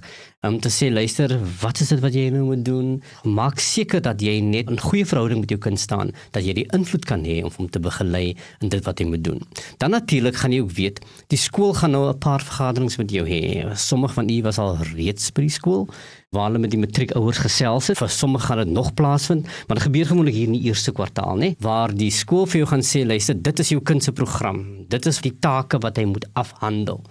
om 0.46 0.60
te 0.62 0.70
sê 0.70 0.86
luister, 0.86 1.32
wat 1.58 1.80
is 1.82 1.88
dit 1.90 1.98
wat 1.98 2.14
jy 2.14 2.28
nou 2.30 2.44
moet 2.46 2.60
doen? 2.62 2.90
Maak 3.26 3.58
seker 3.58 3.98
dat 4.04 4.20
jy 4.22 4.38
net 4.38 4.70
'n 4.70 4.78
goeie 4.78 5.04
verhouding 5.04 5.40
met 5.40 5.50
jou 5.50 5.58
kind 5.58 5.80
staan, 5.80 6.12
dat 6.30 6.44
jy 6.44 6.52
die 6.54 6.68
invloed 6.72 7.04
kan 7.04 7.24
hê 7.24 7.42
om 7.42 7.50
hom 7.56 7.68
te 7.68 7.80
begelei 7.80 8.36
in 8.60 8.68
dit 8.68 8.84
wat 8.84 8.98
hy 9.00 9.06
moet 9.06 9.24
doen. 9.24 9.42
Dan 9.78 9.90
natuurlik 9.90 10.36
gaan 10.36 10.52
jy 10.52 10.60
ook 10.60 10.70
weet, 10.70 11.00
die 11.26 11.36
skool 11.38 11.74
gaan 11.74 11.90
nou 11.90 12.08
'n 12.08 12.18
paar 12.18 12.40
vergaderings 12.40 12.98
met 12.98 13.10
jou 13.10 13.26
hê. 13.26 13.66
Sommige 13.74 14.14
van 14.14 14.30
u 14.30 14.42
was 14.42 14.58
al 14.58 14.76
reeds 14.94 15.32
by 15.32 15.40
die 15.40 15.50
skool 15.50 15.88
waar 16.30 16.46
hulle 16.46 16.58
met 16.58 16.70
die 16.70 16.78
matriekouers 16.78 17.38
gesels 17.38 17.88
het. 17.88 17.98
Vir 17.98 18.08
sommige 18.08 18.46
gaan 18.46 18.58
dit 18.58 18.68
nog 18.68 18.94
plaasvind, 18.94 19.44
maar 19.66 19.76
dit 19.76 19.86
gebeur 19.86 20.06
gewoonlik 20.06 20.34
hier 20.34 20.46
in 20.46 20.52
die 20.52 20.68
eerste 20.68 20.92
kwartaal, 20.92 21.36
nê, 21.36 21.56
waar 21.58 21.92
die 21.92 22.10
skool 22.10 22.46
vir 22.46 22.58
jou 22.58 22.66
gaan 22.66 22.82
sê, 22.82 23.04
luister, 23.04 23.34
dit 23.42 23.58
is 23.58 23.68
jou 23.68 23.80
kind 23.80 24.04
se 24.04 24.12
program. 24.12 24.86
Dit 24.88 25.06
is 25.06 25.20
die 25.20 25.38
take 25.40 25.78
wat 25.78 25.96
hy 25.96 26.04
moet 26.04 26.26
afhandel. 26.34 27.02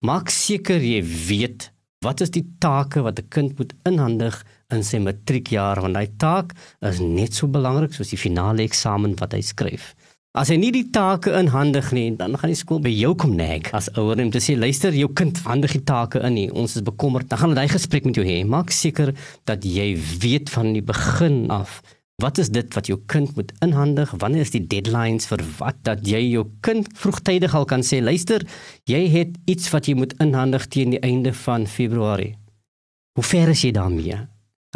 Maak 0.00 0.28
seker 0.28 0.80
jy 0.80 1.02
weet 1.02 1.72
wat 2.04 2.20
is 2.20 2.30
die 2.30 2.44
take 2.62 3.02
wat 3.02 3.18
'n 3.18 3.28
kind 3.28 3.58
moet 3.58 3.72
inhandig 3.84 4.44
in 4.70 4.82
sy 4.84 4.98
matriekjaar 4.98 5.80
want 5.82 5.94
daai 5.94 6.10
taak 6.16 6.54
is 6.80 7.00
net 7.00 7.34
so 7.34 7.46
belangrik 7.46 7.92
soos 7.92 8.10
die 8.10 8.24
finale 8.26 8.62
eksamen 8.62 9.18
wat 9.18 9.32
hy 9.32 9.40
skryf. 9.40 9.94
As 10.38 10.50
hy 10.52 10.56
nie 10.60 10.70
die 10.70 10.90
take 10.92 11.32
inhandig 11.34 11.90
nie, 11.92 12.10
dan 12.14 12.36
gaan 12.36 12.52
die 12.52 12.58
skool 12.58 12.78
by 12.78 12.92
jou 12.92 13.14
kom 13.16 13.34
nag 13.34 13.72
as 13.74 13.88
ouer 13.96 14.20
om 14.20 14.30
te 14.30 14.38
sê 14.38 14.54
luister, 14.54 14.92
jou 14.94 15.08
kind 15.08 15.38
handig 15.48 15.72
die 15.72 15.84
take 15.88 16.20
in 16.20 16.34
nie. 16.34 16.50
Ons 16.52 16.76
is 16.76 16.82
bekommerd. 16.82 17.28
Dan 17.28 17.38
gaan 17.38 17.50
hulle 17.50 17.62
daai 17.62 17.72
gesprek 17.72 18.04
met 18.04 18.14
jou 18.14 18.26
hê. 18.26 18.44
Maak 18.46 18.70
seker 18.70 19.14
dat 19.44 19.64
jy 19.64 19.96
weet 20.20 20.52
van 20.52 20.72
die 20.76 20.84
begin 20.84 21.50
af 21.50 21.80
Wat 22.18 22.38
is 22.42 22.48
dit 22.50 22.74
wat 22.74 22.88
jou 22.90 22.96
kind 23.06 23.36
moet 23.36 23.52
inhandig? 23.62 24.10
Wanneer 24.18 24.42
is 24.42 24.50
die 24.50 24.64
deadlines 24.66 25.28
vir 25.30 25.42
wat 25.60 25.76
dat 25.86 26.00
jy 26.02 26.18
jou 26.32 26.48
kind 26.66 26.88
vroegtydig 26.98 27.52
al 27.54 27.66
kan 27.70 27.84
sê, 27.86 28.00
luister, 28.02 28.42
jy 28.90 29.04
het 29.12 29.36
iets 29.46 29.70
wat 29.70 29.86
jy 29.86 29.94
moet 29.94 30.16
inhandig 30.18 30.66
teen 30.66 30.96
die 30.96 30.98
einde 31.06 31.30
van 31.44 31.68
Februarie. 31.70 32.32
Hoe 33.14 33.22
ver 33.22 33.52
is 33.54 33.62
jy 33.62 33.70
daarmee? 33.76 34.18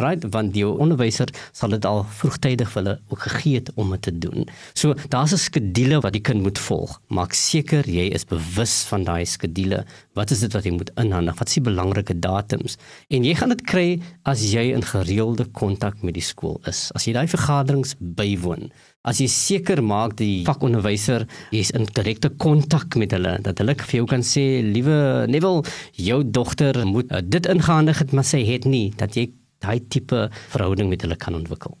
Right 0.01 0.23
want 0.33 0.53
die 0.55 0.65
onderwyser 0.65 1.29
sal 1.53 1.73
dit 1.75 1.85
al 1.85 2.01
vroegtydig 2.17 2.69
vir 2.73 2.81
hulle 2.81 2.93
ook 3.13 3.25
gegee 3.27 3.59
het 3.59 3.69
om 3.77 3.91
dit 3.93 4.01
te 4.07 4.13
doen. 4.25 4.47
So 4.73 4.95
daar's 5.13 5.33
'n 5.33 5.37
skedule 5.37 6.01
wat 6.01 6.13
die 6.13 6.21
kind 6.21 6.41
moet 6.41 6.57
volg. 6.57 6.99
Maak 7.09 7.33
seker 7.33 7.85
jy 7.85 8.09
is 8.09 8.25
bewus 8.25 8.83
van 8.89 9.03
daai 9.03 9.25
skedule. 9.25 9.85
Wat 10.13 10.31
is 10.31 10.39
dit 10.39 10.53
wat 10.53 10.63
jy 10.63 10.71
moet 10.71 10.91
inhandig? 10.97 11.37
Wat 11.37 11.47
is 11.47 11.53
die 11.53 11.61
belangrike 11.61 12.19
datums? 12.19 12.77
En 13.09 13.23
jy 13.23 13.35
gaan 13.35 13.49
dit 13.49 13.61
kry 13.61 14.01
as 14.23 14.41
jy 14.41 14.73
in 14.73 14.81
gereelde 14.81 15.45
kontak 15.45 16.01
met 16.01 16.13
die 16.13 16.21
skool 16.21 16.59
is. 16.65 16.91
As 16.95 17.05
jy 17.05 17.13
daai 17.13 17.27
vergaderings 17.27 17.95
bywoon. 17.99 18.71
As 19.03 19.19
jy 19.19 19.27
seker 19.27 19.83
maak 19.83 20.15
die 20.17 20.43
vakonderwyser 20.45 21.27
is 21.51 21.71
in 21.71 21.85
direkte 21.85 22.29
kontak 22.29 22.95
met 22.95 23.11
hulle 23.11 23.37
dat 23.41 23.57
hulle 23.57 23.75
vir 23.75 23.97
jou 23.99 24.05
kan 24.05 24.21
sê 24.23 24.63
liewe 24.63 25.27
Neville 25.27 25.63
jou 25.91 26.23
dogter 26.23 26.85
moet 26.87 27.11
uh, 27.11 27.19
dit 27.21 27.45
ingehandig 27.45 27.99
het 27.99 28.13
maar 28.13 28.23
sy 28.23 28.45
het 28.45 28.65
nie 28.65 28.93
dat 28.95 29.15
jy 29.15 29.29
daai 29.63 29.79
tipe 29.87 30.27
verhouding 30.53 30.91
met 30.91 31.05
hulle 31.05 31.17
kan 31.25 31.39
ontwikkel. 31.39 31.77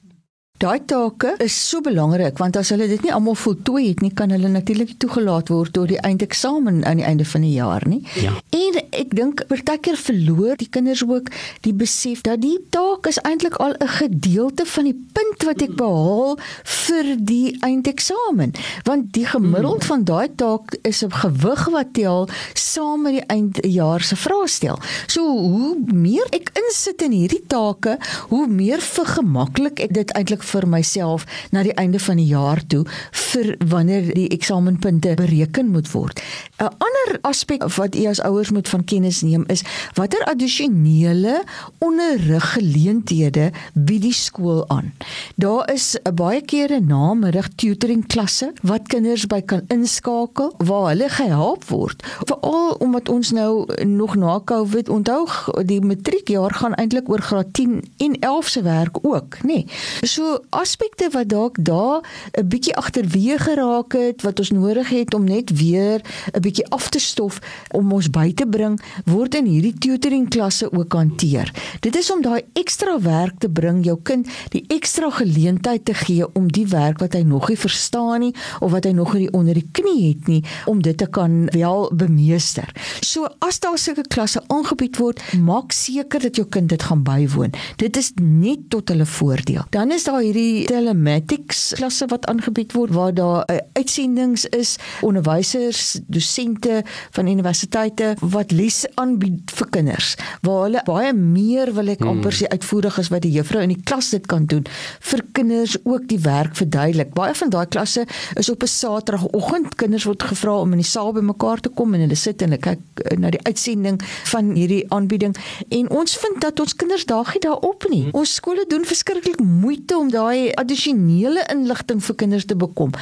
Daai 0.63 0.79
take 0.87 1.33
is 1.43 1.55
so 1.69 1.81
belangrik 1.83 2.37
want 2.39 2.55
as 2.55 2.69
hulle 2.71 2.85
dit 2.87 3.01
nie 3.03 3.11
almal 3.11 3.35
voltooi 3.35 3.89
het 3.89 3.99
nie, 3.99 4.13
kan 4.15 4.31
hulle 4.31 4.47
natuurlik 4.47 4.93
toegelaat 5.01 5.49
word 5.51 5.73
tot 5.75 5.89
die 5.91 5.99
eindeksamen 6.07 6.85
aan 6.87 7.01
die 7.01 7.03
einde 7.03 7.25
van 7.27 7.43
die 7.43 7.51
jaar 7.57 7.83
nie. 7.83 7.99
Ja. 8.15 8.31
En 8.55 8.77
ek 8.95 9.11
dink 9.17 9.43
partykeer 9.49 9.99
verloor 9.99 10.55
die 10.61 10.69
kinders 10.71 11.03
ook 11.03 11.27
die 11.67 11.73
besef 11.75 12.21
dat 12.23 12.39
die 12.45 12.55
taak 12.71 13.09
is 13.11 13.19
eintlik 13.27 13.57
al 13.59 13.75
'n 13.75 13.91
gedeelte 13.97 14.63
van 14.75 14.87
die 14.87 14.95
punt 15.17 15.43
wat 15.49 15.65
ek 15.67 15.75
behaal 15.75 16.39
vir 16.63 17.11
die 17.19 17.57
eindeksamen. 17.59 18.55
Want 18.87 19.11
die 19.11 19.25
gemiddeld 19.25 19.83
van 19.83 20.07
daai 20.07 20.31
taak 20.35 20.79
is 20.87 21.03
'n 21.03 21.11
gewig 21.11 21.67
wat 21.75 21.93
tel 21.93 22.29
saam 22.53 23.01
met 23.01 23.19
die 23.19 23.27
eindjaar 23.27 24.01
se 24.01 24.15
vraestel. 24.15 24.79
So 25.07 25.27
hoe 25.27 25.75
meer 25.91 26.27
ek 26.31 26.55
insit 26.55 27.01
in 27.01 27.11
hierdie 27.11 27.43
take, 27.47 27.97
hoe 28.29 28.47
meer 28.47 28.79
vergemaklik 28.79 29.79
ek 29.79 29.93
dit 29.93 30.09
eintlik 30.15 30.43
vir 30.53 30.67
myself 30.69 31.25
na 31.51 31.63
die 31.65 31.75
einde 31.81 31.99
van 31.99 32.21
die 32.21 32.29
jaar 32.29 32.61
toe 32.67 32.83
vir 33.11 33.55
wanneer 33.69 34.13
die 34.13 34.29
eksamenpunte 34.35 35.15
bereken 35.19 35.71
moet 35.73 35.91
word. 35.91 36.21
'n 36.59 36.69
Ander 36.87 37.19
aspek 37.21 37.63
wat 37.75 37.95
u 37.95 38.05
as 38.05 38.21
ouers 38.21 38.51
moet 38.51 38.69
van 38.69 38.83
kennis 38.83 39.21
neem 39.21 39.43
is 39.47 39.63
watter 39.93 40.23
addisionele 40.29 41.43
onderriggeleenthede 41.79 43.51
bied 43.73 44.01
die 44.01 44.13
skool 44.13 44.63
aan. 44.69 44.93
Daar 45.35 45.71
is 45.73 45.97
'n 46.03 46.15
baie 46.15 46.41
kere 46.41 46.79
namiddag 46.79 47.47
tutoring 47.55 48.07
klasse 48.07 48.53
wat 48.61 48.87
kinders 48.87 49.25
by 49.27 49.41
kan 49.41 49.61
inskakel 49.67 50.53
waar 50.57 50.87
hulle 50.89 51.09
gehelp 51.09 51.63
word. 51.65 52.03
Veral 52.25 52.75
omdat 52.79 53.09
ons 53.09 53.31
nou 53.31 53.65
nog 53.85 54.15
na 54.15 54.39
Covid 54.45 54.89
onthou 54.89 55.27
die 55.65 55.81
matriekjaar 55.81 56.53
gaan 56.53 56.73
eintlik 56.73 57.09
oor 57.09 57.21
graad 57.21 57.53
10 57.53 57.83
en 57.97 58.19
11 58.19 58.47
se 58.47 58.61
werk 58.61 58.97
ook, 59.01 59.37
nê. 59.43 59.45
Nee. 59.45 59.65
So 60.01 60.42
aspekte 60.49 61.09
wat 61.11 61.29
dalk 61.29 61.57
daar 61.59 62.01
'n 62.37 62.47
bietjie 62.47 62.75
agterweë 62.75 63.37
geraak 63.37 63.93
het 63.93 64.21
wat 64.21 64.39
ons 64.39 64.51
nodig 64.51 64.89
het 64.89 65.13
om 65.13 65.23
net 65.23 65.57
weer 65.57 66.01
'n 66.33 66.41
bietjie 66.41 66.67
af 66.69 66.89
te 66.89 66.99
stof 66.99 67.39
om 67.71 67.91
ons 67.91 68.09
by 68.09 68.33
te 68.33 68.47
bring 68.47 68.79
word 69.05 69.35
in 69.35 69.45
hierdie 69.45 69.77
tutoring 69.77 70.29
klasse 70.29 70.71
ook 70.71 70.93
hanteer. 70.93 71.51
Dit 71.79 71.95
is 71.95 72.11
om 72.11 72.21
daai 72.21 72.41
ekstra 72.53 73.01
werk 73.01 73.39
te 73.39 73.49
bring 73.49 73.85
jou 73.85 73.99
kind 74.03 74.27
die 74.49 74.63
ekstra 74.67 75.09
geleentheid 75.09 75.85
te 75.85 75.93
gee 75.93 76.25
om 76.33 76.47
die 76.51 76.67
werk 76.67 76.99
wat 76.99 77.13
hy 77.13 77.21
nog 77.21 77.47
nie 77.49 77.57
verstaan 77.57 78.19
nie 78.19 78.33
of 78.59 78.71
wat 78.71 78.83
hy 78.83 78.91
nog 78.91 79.13
nie 79.13 79.31
onder 79.31 79.53
die 79.53 79.67
knie 79.71 80.07
het 80.07 80.27
nie 80.27 80.43
om 80.65 80.81
dit 80.81 80.97
te 80.97 81.07
kan 81.07 81.45
wel 81.51 81.91
bemeester. 81.95 82.69
So 83.01 83.27
as 83.39 83.59
daar 83.59 83.77
sulke 83.77 84.05
klasse 84.07 84.41
aangebied 84.47 84.97
word, 84.97 85.21
maak 85.39 85.71
seker 85.71 86.19
dat 86.19 86.35
jou 86.35 86.47
kind 86.47 86.69
dit 86.69 86.83
gaan 86.83 87.03
bywoon. 87.03 87.53
Dit 87.81 87.97
is 87.97 88.11
net 88.21 88.69
tot 88.73 88.89
hulle 88.89 89.05
voordeel. 89.05 89.65
Dan 89.69 89.91
is 89.91 90.03
daar 90.03 90.23
hierdie 90.33 90.65
telematics 90.65 91.73
klasse 91.77 92.07
wat 92.09 92.25
aangebied 92.31 92.73
word 92.73 92.93
waar 92.95 93.13
daar 93.13 93.43
uh, 93.51 93.59
uitsendings 93.77 94.45
is, 94.55 94.75
onderwysers, 95.05 95.99
dosente 96.09 96.81
van 97.13 97.29
universiteite 97.29 98.13
wat 98.33 98.51
les 98.55 98.83
aanbied 99.01 99.53
vir 99.53 99.69
kinders 99.77 100.13
waar 100.45 100.65
hulle 100.65 100.81
baie 100.87 101.11
meer 101.13 101.73
wil 101.77 101.91
ek 101.93 102.01
amper 102.07 102.33
sê 102.33 102.49
uitvoerig 102.49 102.97
is 103.01 103.11
wat 103.13 103.23
die 103.25 103.33
juffrou 103.35 103.61
in 103.63 103.73
die 103.75 103.83
klas 103.85 104.09
dit 104.13 104.25
kan 104.29 104.47
doen 104.49 104.65
vir 105.11 105.23
kinders 105.37 105.75
ook 105.83 106.07
die 106.09 106.19
werk 106.23 106.55
verduidelik. 106.57 107.13
Baie 107.13 107.35
van 107.37 107.51
daai 107.53 107.65
klasse 107.69 108.05
is 108.39 108.49
op 108.49 108.63
'n 108.63 108.67
Saterdagoggend. 108.67 109.75
Kinders 109.75 110.05
word 110.09 110.23
gevra 110.23 110.59
om 110.59 110.71
in 110.71 110.81
die 110.81 110.87
saal 110.87 111.13
bymekaar 111.13 111.59
te 111.59 111.69
kom 111.69 111.93
en 111.93 112.01
hulle 112.05 112.15
sit 112.15 112.41
en 112.41 112.49
hulle 112.49 112.61
kyk 112.61 112.79
uh, 113.11 113.17
na 113.17 113.29
die 113.29 113.43
uitsending 113.43 114.01
van 114.31 114.53
hierdie 114.55 114.85
aanbieding 114.89 115.35
en 115.69 115.89
ons 115.89 116.17
vind 116.17 116.41
dat 116.41 116.59
ons 116.59 116.75
kinders 116.75 117.05
daag 117.05 117.33
nie 117.33 117.43
daarop 117.45 117.85
nie. 117.89 118.09
Ons 118.11 118.33
skole 118.33 118.65
doen 118.67 118.85
verskriklik 118.85 119.39
moeite 119.39 119.97
om 119.97 120.09
daai 120.13 120.51
addisionele 120.59 121.43
inligting 121.51 122.01
vir 122.03 122.15
kinders 122.21 122.45
te 122.49 122.57
bekom. 122.59 122.93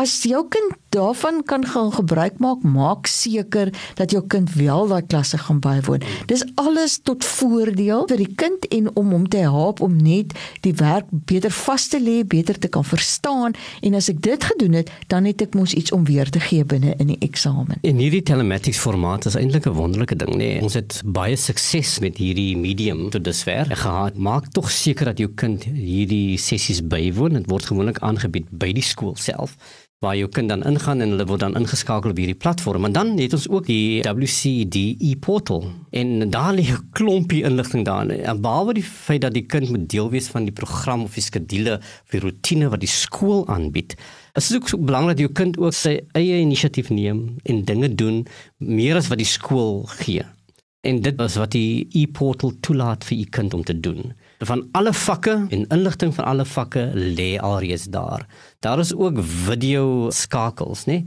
As 0.00 0.22
jou 0.24 0.44
kind 0.48 0.76
daarvan 0.94 1.42
kan 1.46 1.66
gaan 1.66 1.92
gebruik 1.92 2.38
maak, 2.42 2.62
maak 2.62 3.06
seker 3.10 3.70
dat 3.98 4.10
jou 4.14 4.22
kind 4.26 4.52
wel 4.54 4.88
daai 4.90 5.02
klasse 5.06 5.38
gaan 5.38 5.60
bywoon. 5.62 6.02
Dis 6.30 6.44
alles 6.54 6.98
tot 7.06 7.24
voordeel 7.24 8.06
vir 8.10 8.22
die 8.22 8.34
kind 8.34 8.66
en 8.74 8.90
om 8.96 9.12
hom 9.14 9.28
te 9.28 9.42
help 9.44 9.82
om 9.84 9.96
net 9.96 10.34
die 10.64 10.74
werk 10.80 11.06
beter 11.10 11.52
vas 11.54 11.88
te 11.92 12.00
lê, 12.00 12.20
beter 12.26 12.58
te 12.58 12.68
kan 12.68 12.86
verstaan 12.86 13.54
en 13.82 13.98
as 13.98 14.10
ek 14.12 14.22
dit 14.24 14.44
gedoen 14.52 14.80
het, 14.80 14.90
dan 15.12 15.28
het 15.28 15.42
ek 15.44 15.54
mos 15.58 15.74
iets 15.76 15.92
om 15.92 16.04
weer 16.08 16.30
te 16.30 16.40
gee 16.40 16.64
binne 16.64 16.94
in 16.98 17.12
die 17.12 17.20
eksamen. 17.26 17.78
En 17.86 18.02
hierdie 18.02 18.22
telematics 18.26 18.80
formaat 18.80 19.26
is 19.30 19.38
eintlik 19.38 19.66
'n 19.66 19.76
wonderlike 19.76 20.16
ding, 20.16 20.34
nê. 20.34 20.36
Nee. 20.36 20.62
Ons 20.62 20.74
het 20.74 21.00
baie 21.04 21.36
sukses 21.36 21.98
met 21.98 22.16
hierdie 22.16 22.56
medium 22.56 23.10
tot 23.10 23.24
dusver 23.24 23.66
gehad. 23.70 24.16
Maak 24.16 24.50
tog 24.52 24.70
seker 24.70 25.04
dat 25.04 25.18
jou 25.18 25.30
kind 25.34 25.64
hierdie 25.64 26.38
sessies 26.60 26.82
bywoon. 26.84 27.38
Dit 27.40 27.48
word 27.50 27.70
gewoonlik 27.70 28.02
aangebied 28.04 28.50
by 28.52 28.74
die 28.76 28.84
skool 28.84 29.16
self 29.16 29.56
waar 30.00 30.14
jou 30.16 30.30
kind 30.32 30.48
dan 30.48 30.62
ingaan 30.64 31.02
en 31.04 31.10
hulle 31.12 31.26
word 31.28 31.42
dan 31.42 31.56
ingeskakel 31.60 32.14
op 32.14 32.16
hierdie 32.16 32.38
platform. 32.40 32.86
En 32.88 32.94
dan 32.96 33.10
het 33.18 33.34
ons 33.36 33.44
ook 33.52 33.66
die 33.68 34.00
WCDE 34.00 35.10
portal 35.20 35.66
en 35.92 36.30
daar 36.32 36.54
lê 36.56 36.64
'n 36.72 36.88
klompie 36.96 37.42
inligting 37.44 37.84
daarin. 37.84 38.24
En 38.24 38.40
behalwe 38.40 38.74
die 38.74 38.82
feit 38.82 39.20
dat 39.20 39.34
die 39.34 39.44
kind 39.44 39.68
moet 39.68 39.88
deel 39.88 40.10
wees 40.10 40.28
van 40.28 40.44
die 40.44 40.52
program 40.52 41.02
of 41.02 41.14
die 41.14 41.22
skedule 41.22 41.76
of 41.76 42.10
die 42.10 42.20
rotine 42.20 42.68
wat 42.68 42.80
die 42.80 42.88
skool 42.88 43.46
aanbied, 43.48 43.96
is 44.32 44.48
dit 44.48 44.56
ook 44.56 44.68
so 44.68 44.78
belangrik 44.78 45.16
dat 45.16 45.18
jou 45.18 45.32
kind 45.32 45.58
ook 45.58 45.74
sy 45.74 46.00
eie 46.12 46.40
inisiatief 46.40 46.88
neem 46.88 47.36
en 47.42 47.64
dinge 47.64 47.94
doen 47.94 48.26
meer 48.56 48.96
as 48.96 49.08
wat 49.08 49.18
die 49.18 49.26
skool 49.26 49.84
gee. 49.84 50.24
En 50.80 51.00
dit 51.00 51.20
is 51.20 51.34
wat 51.36 51.50
die 51.52 51.88
e-portal 51.92 52.52
toelaat 52.60 53.04
vir 53.04 53.18
u 53.18 53.24
kind 53.24 53.54
om 53.54 53.64
te 53.64 53.80
doen. 53.80 54.14
Van 54.40 54.68
alle 54.72 54.92
vakke 54.96 55.34
en 55.52 55.66
inligting 55.68 56.14
van 56.16 56.24
alle 56.24 56.44
vakke 56.48 56.86
lê 56.94 57.34
alreeds 57.36 57.84
daar. 57.92 58.24
Daar 58.60 58.78
is 58.78 58.90
ook 58.92 59.16
video 59.24 60.10
skakels, 60.12 60.82
nê, 60.84 60.98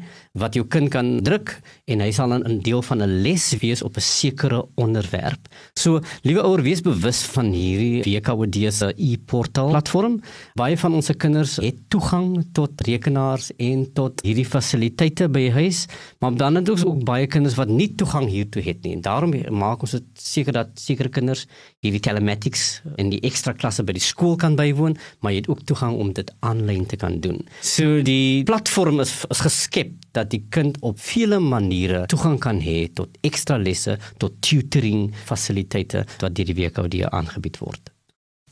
wat 0.42 0.56
jou 0.58 0.64
kind 0.66 0.90
kan 0.90 1.10
druk 1.22 1.52
en 1.86 2.00
hy 2.02 2.08
sal 2.10 2.32
dan 2.34 2.42
'n 2.50 2.64
deel 2.66 2.82
van 2.82 3.04
'n 3.06 3.22
les 3.22 3.54
wees 3.62 3.84
op 3.86 3.98
'n 3.98 4.02
sekere 4.02 4.66
onderwerp. 4.76 5.48
So, 5.78 6.00
liewe 6.24 6.42
ouer, 6.42 6.62
wees 6.64 6.82
bewus 6.82 7.22
van 7.22 7.52
hierdie 7.54 8.02
WKOD 8.02 8.74
se 8.74 8.94
e-portaal 8.98 9.70
platform. 9.70 10.22
Baie 10.56 10.78
van 10.78 10.94
ons 10.94 11.12
kinders 11.18 11.56
het 11.56 11.76
toegang 11.90 12.44
tot 12.54 12.72
rekenaars 12.82 13.52
en 13.58 13.94
tot 13.94 14.22
hierdie 14.24 14.46
fasiliteite 14.46 15.30
by 15.30 15.50
huis, 15.50 15.86
maar 16.20 16.34
dan 16.36 16.56
het 16.56 16.70
ons 16.70 16.86
ook 16.86 17.04
baie 17.04 17.28
kinders 17.28 17.56
wat 17.56 17.70
nie 17.70 17.96
toegang 17.96 18.30
hiertoe 18.30 18.64
het 18.64 18.82
nie. 18.84 18.94
En 18.94 19.02
daarom 19.02 19.34
maak 19.52 19.82
ons 19.82 19.92
dit 19.92 20.04
seker 20.14 20.54
dat 20.54 20.70
sekere 20.74 21.10
kinders 21.10 21.46
hierdie 21.82 22.02
telematics 22.02 22.82
en 22.98 23.10
die 23.10 23.22
ekstra 23.22 23.54
klasse 23.54 23.84
by 23.84 23.94
die 23.94 24.02
skool 24.02 24.36
kan 24.36 24.56
bywoon, 24.56 24.98
maar 25.20 25.32
jy 25.32 25.38
het 25.38 25.50
ook 25.50 25.64
toegang 25.64 25.98
om 25.98 26.14
dit 26.14 26.34
aanlyn 26.40 26.86
te 26.86 26.96
kan 26.96 27.20
doen. 27.20 27.43
So 27.62 28.02
die 28.06 28.44
platform 28.48 29.00
is, 29.04 29.26
is 29.30 29.44
geskep 29.46 29.96
dat 30.14 30.30
die 30.34 30.44
kind 30.54 30.78
op 30.82 31.00
vele 31.02 31.40
maniere 31.40 32.06
toegang 32.12 32.40
kan 32.40 32.62
hê 32.62 32.88
tot 32.94 33.18
ekstra 33.26 33.58
lesse, 33.58 33.98
tot 34.22 34.38
tutoring 34.46 35.10
fasiliteite 35.26 36.06
wat 36.22 36.38
deur 36.38 36.52
die 36.52 36.58
WKD 36.60 37.04
aangebied 37.10 37.60
word. 37.64 37.94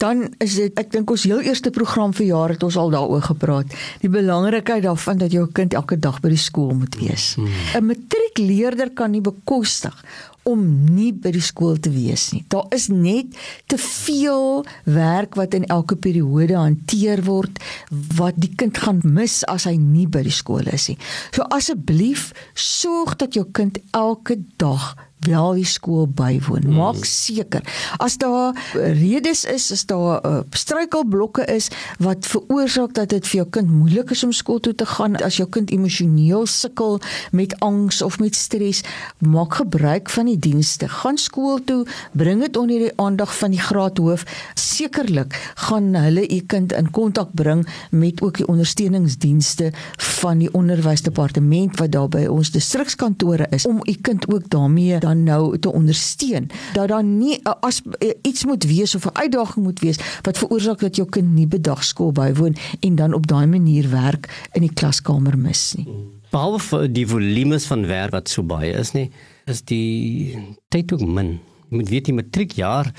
Dan 0.01 0.23
is 0.41 0.55
dit 0.57 0.79
ek 0.81 0.89
dink 0.95 1.11
ons 1.13 1.27
heel 1.29 1.43
eerste 1.45 1.69
program 1.73 2.13
vir 2.17 2.31
jaar 2.31 2.53
het 2.55 2.63
ons 2.65 2.77
al 2.79 2.89
daaroor 2.93 3.21
gepraat. 3.27 3.75
Die 4.01 4.09
belangrikheid 4.09 4.81
daarvan 4.87 5.21
dat 5.21 5.35
jou 5.35 5.45
kind 5.53 5.75
elke 5.77 5.99
dag 6.01 6.17
by 6.23 6.31
die 6.33 6.41
skool 6.41 6.73
moet 6.73 6.97
wees. 6.97 7.35
'n 7.37 7.45
hmm. 7.45 7.91
Matriekleerder 7.91 8.89
kan 8.97 9.11
nie 9.11 9.21
bekostig 9.21 9.93
om 10.43 10.61
nie 10.95 11.11
by 11.13 11.33
die 11.35 11.43
skool 11.43 11.77
te 11.79 11.91
wees 11.93 12.29
nie. 12.33 12.43
Daar 12.49 12.65
is 12.73 12.87
net 12.91 13.35
te 13.69 13.77
veel 13.81 14.65
werk 14.89 15.37
wat 15.39 15.53
in 15.57 15.67
elke 15.69 15.95
periode 15.95 16.57
hanteer 16.57 17.23
word 17.27 17.61
wat 18.17 18.39
die 18.41 18.51
kind 18.57 18.77
gaan 18.81 19.01
mis 19.03 19.41
as 19.51 19.67
hy 19.69 19.77
nie 19.77 20.07
by 20.09 20.23
die 20.25 20.33
skool 20.33 20.67
is 20.73 20.89
nie. 20.91 20.97
So 21.35 21.45
asseblief 21.53 22.31
sorg 22.57 23.17
dat 23.21 23.37
jou 23.37 23.45
kind 23.53 23.77
elke 23.97 24.39
dag 24.61 24.93
wel 25.27 25.53
die 25.53 25.65
skool 25.65 26.07
bywoon. 26.07 26.65
Mm. 26.65 26.77
Maak 26.81 27.05
seker 27.05 27.61
as 28.01 28.17
daar 28.17 28.57
redes 28.73 29.43
is, 29.45 29.69
as 29.71 29.85
daar 29.85 30.21
uh, 30.25 30.39
struikelblokke 30.49 31.45
is 31.45 31.69
wat 32.01 32.25
veroorsaak 32.25 32.95
dat 32.97 33.13
dit 33.13 33.27
vir 33.27 33.41
jou 33.41 33.47
kind 33.57 33.69
moeilik 33.69 34.13
is 34.15 34.23
om 34.25 34.33
skool 34.33 34.59
toe 34.59 34.73
te 34.75 34.87
gaan, 34.89 35.19
as 35.21 35.37
jou 35.37 35.47
kind 35.49 35.71
emosioneel 35.71 36.47
sukkel 36.49 36.99
met 37.31 37.53
angs 37.61 38.01
of 38.01 38.19
met 38.19 38.35
stres, 38.35 38.81
maak 39.19 39.59
gebruik 39.61 40.09
van 40.09 40.30
die 40.30 40.30
dienste. 40.39 40.87
Gaan 40.89 41.17
skool 41.17 41.63
toe, 41.63 41.85
bring 42.11 42.41
dit 42.41 42.57
onder 42.57 42.79
die 42.79 42.91
aandag 42.95 43.37
van 43.37 43.51
die 43.51 43.59
graadhoof. 43.59 44.25
Sekerlik 44.53 45.35
gaan 45.55 45.93
hulle 45.95 46.27
u 46.27 46.39
kind 46.39 46.73
in 46.73 46.91
kontak 46.91 47.33
bring 47.33 47.67
met 47.89 48.21
ook 48.21 48.37
die 48.37 48.47
ondersteuningsdienste 48.47 49.71
van 49.97 50.37
die 50.37 50.53
onderwysdepartement 50.53 51.79
wat 51.79 51.91
daar 51.91 52.09
by 52.09 52.25
ons 52.29 52.51
distrikskantore 52.51 53.47
is 53.49 53.65
om 53.65 53.81
u 53.83 53.93
kind 54.01 54.27
ook 54.33 54.49
daarmee 54.49 54.99
dan 54.99 55.23
nou 55.23 55.57
te 55.59 55.71
ondersteun 55.71 56.49
dat 56.73 56.87
daar 56.87 57.03
nie 57.03 57.39
as 57.43 57.81
iets 58.21 58.45
moet 58.45 58.63
wees 58.63 58.95
of 58.95 59.05
'n 59.05 59.17
uitdaging 59.17 59.65
moet 59.65 59.79
wees 59.79 59.99
wat 60.21 60.37
veroorsaak 60.37 60.79
dat 60.79 60.95
jou 60.95 61.09
kind 61.09 61.33
nie 61.33 61.47
bedag 61.47 61.83
skool 61.83 62.11
bywoon 62.11 62.55
en 62.79 62.95
dan 62.95 63.13
op 63.13 63.27
daai 63.27 63.45
manier 63.45 63.89
werk 63.89 64.47
in 64.51 64.61
die 64.61 64.73
klaskamer 64.73 65.37
mis 65.37 65.73
nie. 65.77 65.87
Behalwe 66.31 66.91
die 66.91 67.07
volumes 67.07 67.65
van 67.65 67.85
werk 67.85 68.11
wat 68.11 68.29
so 68.29 68.43
baie 68.43 68.73
is 68.73 68.91
nie, 68.91 69.11
is 69.45 69.63
die 69.63 70.37
tyd 70.69 70.91
ook 70.93 71.05
min. 71.05 71.39
Jy 71.69 71.77
moet 71.77 71.89
weet 71.89 72.05
die 72.05 72.15
matriekjaar 72.17 72.91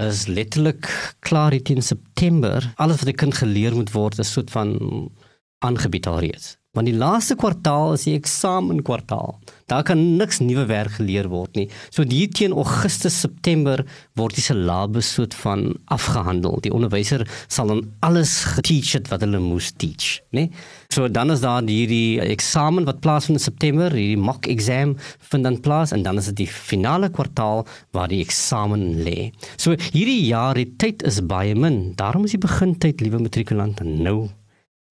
is 0.00 0.26
letterlik 0.26 0.88
klaar 1.20 1.52
in 1.52 1.82
September. 1.82 2.72
Alles 2.76 3.02
wat 3.02 3.08
'n 3.08 3.16
kind 3.16 3.34
geleer 3.34 3.74
moet 3.74 3.92
word 3.92 4.18
is 4.18 4.32
soort 4.32 4.50
van 4.50 5.10
aangebied 5.58 6.06
alreeds. 6.06 6.56
Want 6.72 6.88
die 6.88 6.96
laaste 6.96 7.34
kwartaal 7.36 7.98
is 7.98 8.06
die 8.06 8.14
eksamenkwartaal. 8.16 9.34
Daar 9.68 9.82
kan 9.84 10.00
niks 10.16 10.38
nuwe 10.40 10.62
werk 10.70 10.94
geleer 10.96 11.26
word 11.28 11.58
nie. 11.60 11.66
So 11.92 12.06
hier 12.08 12.30
teen 12.32 12.54
Augustus, 12.56 13.18
September 13.20 13.82
word 14.16 14.38
die 14.38 14.44
syllabus 14.46 15.10
soort 15.18 15.36
van 15.42 15.66
afgehandel. 15.92 16.56
Die 16.64 16.72
onderwyser 16.72 17.26
sal 17.52 17.68
dan 17.74 17.84
alles 18.08 18.38
geteach 18.54 18.94
het 18.96 19.12
wat 19.12 19.20
hulle 19.26 19.42
moes 19.44 19.68
teach, 19.76 20.22
né? 20.32 20.46
So 20.88 21.12
dan 21.12 21.36
is 21.36 21.44
daar 21.44 21.60
hierdie 21.68 22.24
eksamen 22.24 22.88
wat 22.88 23.04
plaasvind 23.04 23.36
in 23.36 23.44
September, 23.50 23.92
hierdie 23.92 24.16
mock 24.16 24.48
exam 24.48 24.96
vind 25.28 25.44
dan 25.44 25.60
plaas 25.60 25.92
en 25.92 26.08
dan 26.08 26.24
is 26.24 26.32
dit 26.32 26.46
die 26.46 26.50
finale 26.52 27.12
kwartaal 27.12 27.66
waar 27.92 28.08
die 28.08 28.24
eksamen 28.24 29.04
lê. 29.04 29.28
So 29.60 29.76
hierdie 29.90 30.22
jaar 30.24 30.56
die 30.56 30.70
tyd 30.80 31.04
is 31.04 31.20
baie 31.20 31.52
min. 31.52 31.92
Daarom 32.00 32.24
is 32.24 32.32
die 32.32 32.46
begintyd, 32.48 33.04
liewe 33.04 33.20
matrikulante, 33.28 33.84
nou 33.84 34.30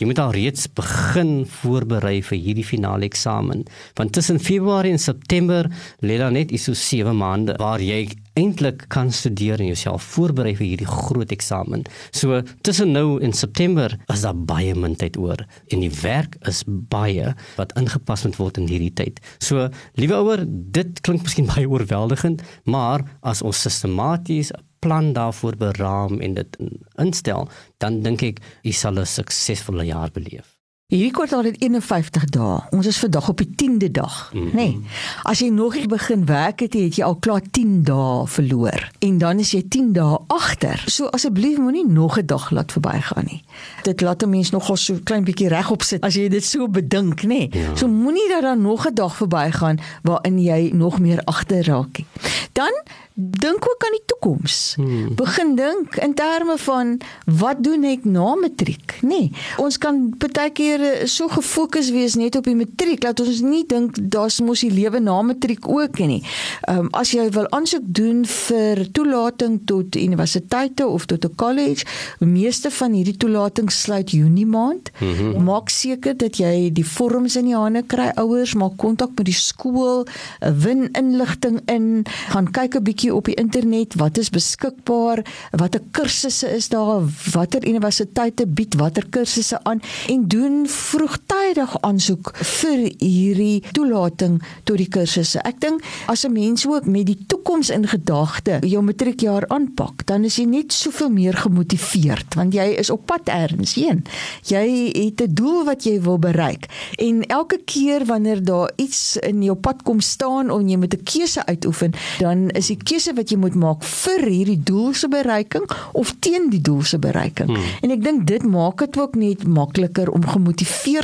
Jy 0.01 0.08
moet 0.10 0.17
al 0.17 0.31
reeds 0.34 0.63
begin 0.74 1.43
voorberei 1.46 2.24
vir 2.25 2.39
hierdie 2.41 2.65
finale 2.65 3.05
eksamen. 3.05 3.60
Want 4.00 4.15
tussen 4.17 4.39
Februarie 4.41 4.96
en 4.96 5.01
September 5.01 5.67
lê 6.01 6.15
daar 6.17 6.34
net 6.34 6.50
so 6.58 6.74
7 6.74 7.13
maande 7.13 7.53
waar 7.62 7.84
jy 7.86 8.08
eintlik 8.34 8.88
kan 8.89 9.12
studeer 9.13 9.62
en 9.62 9.70
jouself 9.70 10.08
voorberei 10.15 10.55
vir 10.58 10.65
hierdie 10.72 10.88
groot 10.89 11.29
eksamen. 11.36 11.84
So 12.17 12.41
tussen 12.65 12.96
nou 12.96 13.20
en 13.22 13.36
September 13.38 13.93
is 14.10 14.25
daar 14.25 14.41
baie 14.50 14.74
min 14.74 14.98
tyd 14.98 15.20
oor 15.22 15.46
en 15.70 15.86
die 15.86 15.93
werk 16.01 16.39
is 16.50 16.63
baie 16.65 17.35
wat 17.59 17.77
ingepas 17.77 18.25
moet 18.25 18.42
word 18.42 18.57
in 18.57 18.72
hierdie 18.72 18.96
tyd. 18.98 19.22
So 19.37 19.70
liewe 20.01 20.18
ouer, 20.18 20.48
dit 20.50 20.98
klink 21.05 21.27
miskien 21.29 21.51
baie 21.53 21.70
oorweldigend, 21.70 22.42
maar 22.66 23.05
as 23.22 23.46
ons 23.46 23.61
sistematies 23.70 24.50
plan 24.81 25.13
daarvoor 25.13 25.55
beraam 25.57 26.20
en 26.22 26.33
dit 26.33 26.57
instel, 26.98 27.50
dan 27.77 28.01
dink 28.01 28.24
ek 28.24 28.41
jy 28.65 28.74
sal 28.74 29.00
'n 29.00 29.05
suksesvolle 29.05 29.85
jaar 29.85 30.11
beleef. 30.11 30.50
Hierdie 30.92 31.14
kwartaal 31.16 31.46
het 31.48 31.56
51 31.64 32.25
dae. 32.36 32.58
Ons 32.75 32.88
is 32.90 32.98
vandag 33.00 33.30
op 33.32 33.40
die 33.40 33.48
10de 33.56 33.92
dag, 33.92 34.16
mm 34.34 34.40
-hmm. 34.40 34.50
nê. 34.50 34.54
Nee, 34.54 34.80
as 35.24 35.40
jy 35.40 35.48
nog 35.48 35.75
nie 35.75 35.88
begin 35.88 36.25
werk 36.25 36.60
het, 36.60 36.74
het 36.74 36.96
jy 36.96 37.04
al 37.04 37.16
klaar 37.16 37.42
10 37.51 37.84
dae 37.84 38.27
verloor 38.27 38.92
en 39.00 39.18
dan 39.18 39.40
is 39.40 39.51
jy 39.51 39.64
10 39.70 39.94
dae 39.94 40.18
agter. 40.27 40.84
So 40.86 41.06
asseblief 41.06 41.58
moenie 41.58 41.88
nog 41.88 42.18
'n 42.18 42.25
dag 42.25 42.50
laat 42.50 42.72
verbygaan 42.72 43.25
nie. 43.25 43.44
Dit 43.84 44.01
laat 44.01 44.24
'n 44.24 44.30
mens 44.30 44.50
nogal 44.50 44.75
so 44.75 45.00
klein 45.04 45.24
bietjie 45.24 45.48
regop 45.48 45.82
sit 45.82 46.01
as 46.01 46.14
jy 46.14 46.27
dit 46.27 46.44
so 46.44 46.68
bedink, 46.68 47.22
nê. 47.22 47.27
Nee. 47.27 47.50
Ja. 47.51 47.75
So 47.75 47.88
moenie 47.88 48.30
dat 48.30 48.42
daar 48.42 48.60
nog 48.60 48.88
'n 48.88 48.94
dag 48.94 49.16
verbygaan 49.16 49.80
waarin 50.01 50.42
jy 50.42 50.72
nog 50.74 51.00
meer 51.00 51.22
agter 51.24 51.66
raak 51.66 51.98
nie. 51.98 52.08
Dan 52.51 52.74
dink 53.14 53.70
ook 53.70 53.84
aan 53.86 53.92
die 53.92 54.04
toekoms. 54.06 54.74
Hmm. 54.75 55.16
Begin 55.16 55.56
dink 55.56 55.96
in 55.96 56.14
terme 56.14 56.58
van 56.58 56.98
wat 57.25 57.64
doen 57.64 57.84
ek 57.84 58.06
na 58.06 58.36
matriek, 58.36 58.98
nê? 59.01 59.08
Nee, 59.08 59.32
ons 59.58 59.77
kan 59.77 60.14
baie 60.18 60.51
keer 60.51 60.80
eh, 60.83 61.07
so 61.07 61.27
gefokus 61.27 61.91
wees 61.91 62.15
net 62.15 62.35
op 62.35 62.44
die 62.50 62.55
matriek 62.55 63.01
dat 63.01 63.20
ons 63.20 63.41
nie 63.41 63.63
dink 63.67 63.98
daar's 64.11 64.39
mos 64.41 64.63
die 64.65 64.72
lewe 64.72 65.00
na 65.00 65.22
matriek 65.22 65.67
ook 65.67 66.00
nie. 66.00 66.22
Ehm 66.67 66.85
um, 66.85 66.89
as 66.98 67.11
jy 67.15 67.29
wil 67.31 67.48
aansoek 67.55 67.85
doen 67.85 68.25
vir 68.25 68.83
toelating 68.91 69.61
tot 69.65 69.96
universiteite 69.96 70.87
of 70.87 71.05
tot 71.05 71.25
'n 71.25 71.35
college, 71.35 71.85
meeste 72.20 72.72
van 72.72 72.94
hierdie 72.94 73.17
toelatings 73.17 73.81
sluit 73.81 74.11
Junie 74.11 74.46
maand. 74.46 74.91
Hmm. 74.98 75.44
Maak 75.44 75.70
seker 75.70 76.17
dat 76.17 76.37
jy 76.37 76.70
die 76.74 76.85
vorms 76.85 77.35
in 77.35 77.46
die 77.46 77.55
hande 77.55 77.83
kry. 77.83 78.11
Ouers 78.15 78.53
maak 78.53 78.77
kontak 78.77 79.09
met 79.17 79.25
die 79.25 79.33
skool, 79.33 80.05
win 80.39 80.89
inligting 80.91 81.59
in, 81.65 82.03
gaan 82.29 82.51
kyk 82.51 82.75
'n 82.75 82.83
bietjie 82.83 83.13
op 83.15 83.25
die 83.25 83.35
internet 83.35 83.96
wat 83.96 84.17
is 84.17 84.29
beskikbaar, 84.29 85.24
watter 85.51 85.81
kursusse 85.91 86.48
is 86.55 86.70
daar, 86.70 87.03
watter 87.31 87.67
universiteite 87.67 88.48
bied 88.48 88.75
watter 88.75 89.05
kursusse 89.09 89.59
aan 89.63 89.81
en 90.07 90.27
doen 90.27 90.67
vroegtydig 90.72 91.75
aansoek 91.81 92.31
vir 92.38 92.84
hierdie 93.00 93.64
toelating 93.75 94.40
tot 94.64 94.77
die 94.77 94.90
kursusse. 94.92 95.42
Ek 95.48 95.60
dink 95.60 95.81
as 96.07 96.25
'n 96.25 96.34
mens 96.34 96.66
ook 96.68 96.86
met 96.86 97.05
die 97.05 97.18
toekoms 97.27 97.70
in 97.70 97.88
gedagte 97.88 98.60
jou 98.62 98.81
matriekjaar 98.81 99.48
aanpak, 99.48 100.05
dan 100.05 100.24
is 100.24 100.36
jy 100.36 100.46
net 100.46 100.74
soveel 100.74 101.10
meer 101.10 101.34
gemotiveerd 101.34 102.36
want 102.36 102.53
jy 102.53 102.75
is 102.79 102.90
op 102.90 103.05
pad 103.05 103.27
ergens 103.27 103.74
heen. 103.74 104.03
Jy 104.44 104.92
het 104.94 105.22
'n 105.22 105.34
doel 105.34 105.66
wat 105.66 105.84
jy 105.84 106.01
wil 106.01 106.20
bereik 106.20 106.66
en 106.98 107.24
elke 107.27 107.60
keer 107.66 108.05
wanneer 108.05 108.44
daar 108.44 108.72
iets 108.75 109.18
in 109.18 109.44
jou 109.44 109.55
pad 109.55 109.84
kom 109.84 110.00
staan 110.00 110.50
en 110.50 110.70
jy 110.70 110.77
moet 110.77 110.94
'n 110.94 111.03
keuse 111.03 111.46
uitoefen, 111.46 111.94
dan 112.20 112.50
is 112.50 112.68
die 112.68 112.77
keuse 112.77 113.14
wat 113.14 113.29
jy 113.29 113.38
moet 113.38 113.55
maak 113.55 113.84
vir 113.84 114.22
hierdie 114.25 114.64
doel 114.64 114.94
se 114.94 115.07
bereiking 115.07 115.70
of 115.92 116.16
teen 116.20 116.50
die 116.50 116.62
doel 116.62 116.84
se 116.84 117.00
bereiking. 117.00 117.50
Hmm. 117.50 117.64
En 117.81 117.92
ek 117.92 118.03
dink 118.03 118.27
dit 118.27 118.44
maak 118.44 118.77
dit 118.77 118.98
ook 118.98 119.16
net 119.16 119.48
makliker 119.48 120.12
om 120.12 120.25
gemotiveerd 120.25 120.50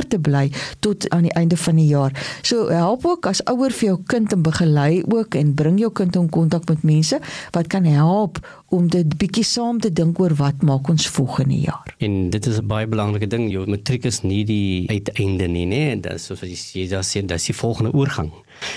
te 0.08 0.18
bly 0.18 0.52
tot 0.80 1.08
aan 1.10 1.22
die 1.22 1.32
einde 1.32 1.56
van 1.56 1.76
die 1.76 1.86
jaar. 1.86 2.12
So 2.42 2.68
help 2.68 3.06
ook 3.06 3.26
as 3.26 3.42
ouer 3.44 3.70
vir 3.70 3.88
jou 3.88 3.98
kind 4.06 4.32
en 4.32 4.42
begelei 4.42 5.02
ook 5.08 5.34
en 5.34 5.54
bring 5.54 5.78
jou 5.78 5.92
kind 5.92 6.16
in 6.16 6.28
kontak 6.28 6.68
met 6.68 6.82
mense 6.82 7.20
wat 7.50 7.66
kan 7.66 7.84
help 7.84 8.38
om 8.68 8.88
dit 8.92 9.14
bietjie 9.20 9.44
saam 9.44 9.78
te 9.80 9.88
dink 9.92 10.18
oor 10.20 10.34
wat 10.36 10.62
maak 10.66 10.88
ons 10.92 11.06
volgende 11.08 11.56
jaar. 11.62 11.94
En 12.04 12.30
dit 12.30 12.46
is 12.46 12.58
'n 12.58 12.66
baie 12.66 12.86
belangrike 12.86 13.26
ding. 13.26 13.50
Jou 13.50 13.66
matriek 13.66 14.04
is 14.04 14.22
nie 14.22 14.44
die 14.44 14.88
uiteinde 14.88 15.48
nie, 15.48 15.66
nê? 15.66 16.00
Dit 16.00 16.12
is 16.12 16.24
soos 16.26 16.40
jy 16.40 16.54
sê, 16.54 17.20
dit 17.26 17.30
is 17.30 17.46
die 17.46 17.54
volgende 17.54 17.92
oorgang 17.92 18.32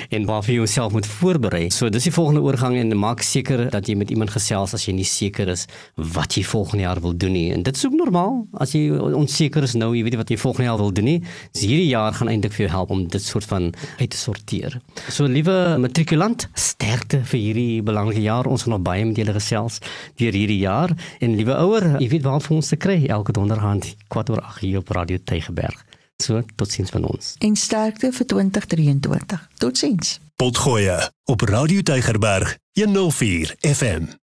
en 0.10 0.26
waarvoor 0.26 0.54
jy 0.54 0.60
jouself 0.60 0.92
moet 0.92 1.06
voorberei. 1.06 1.70
So 1.70 1.90
dis 1.90 2.04
die 2.04 2.14
volgende 2.14 2.42
oorgang 2.42 2.78
en 2.78 2.98
maak 2.98 3.22
seker 3.22 3.70
dat 3.70 3.88
jy 3.88 3.96
met 3.96 4.10
iemand 4.10 4.30
gesels 4.30 4.74
as 4.74 4.86
jy 4.86 4.94
nie 4.94 5.08
seker 5.08 5.48
is 5.48 5.68
wat 5.96 6.36
jy 6.38 6.44
volgende 6.44 6.84
jaar 6.84 7.02
wil 7.02 7.18
doen 7.18 7.32
nie. 7.32 7.52
En 7.54 7.64
dit 7.64 7.76
is 7.76 7.86
ook 7.86 7.98
normaal 7.98 8.48
as 8.54 8.76
jy 8.78 8.90
onseker 8.92 9.64
is 9.64 9.74
nou, 9.74 9.96
jy 9.96 10.04
weet 10.04 10.12
nie 10.16 10.22
wat 10.22 10.30
jy 10.30 10.38
volgende 10.38 10.70
jaar 10.70 10.78
wil 10.78 10.94
doen 10.94 11.06
nie. 11.06 11.20
Dis 11.54 11.66
hierdie 11.66 11.90
jaar 11.90 12.14
gaan 12.14 12.32
eintlik 12.32 12.54
vir 12.54 12.66
jou 12.68 12.72
help 12.76 12.90
om 12.90 13.08
dit 13.08 13.24
soort 13.24 13.46
van 13.46 13.72
uit 14.00 14.10
te 14.10 14.18
sorteer. 14.18 14.80
So 15.10 15.26
liewe 15.26 15.78
matrikulant, 15.82 16.48
sterkte 16.54 17.24
vir 17.26 17.40
hierdie 17.40 17.82
belangrike 17.86 18.22
jaar. 18.22 18.46
Ons 18.46 18.64
gaan 18.64 18.78
nog 18.78 18.86
baie 18.86 19.06
met 19.06 19.18
julle 19.18 19.34
gesels 19.34 19.81
deur 20.16 20.34
hierdie 20.34 20.62
jaar 20.62 20.94
en 21.20 21.36
liewe 21.36 21.56
ouer, 21.56 21.88
jy 22.00 22.10
weet 22.16 22.28
waar 22.28 22.42
vir 22.42 22.56
ons 22.56 22.72
te 22.74 22.80
kry 22.80 23.06
elke 23.08 23.36
donderdag 23.36 23.94
kwart 24.08 24.30
oor 24.30 24.42
8 24.42 24.66
hier 24.66 24.82
op 24.84 24.90
Radio 24.90 25.18
Tygerberg. 25.24 25.86
So, 26.22 26.42
totsiens 26.56 26.90
van 26.94 27.04
ons. 27.10 27.36
En 27.40 27.56
sterkte 27.56 28.12
vir 28.14 28.26
2023. 28.26 29.50
Totsiens. 29.58 30.20
Potgoeie 30.36 30.98
op 31.26 31.42
Radio 31.42 31.82
Tygerberg 31.82 32.58
104 32.74 33.56
FM. 33.62 34.21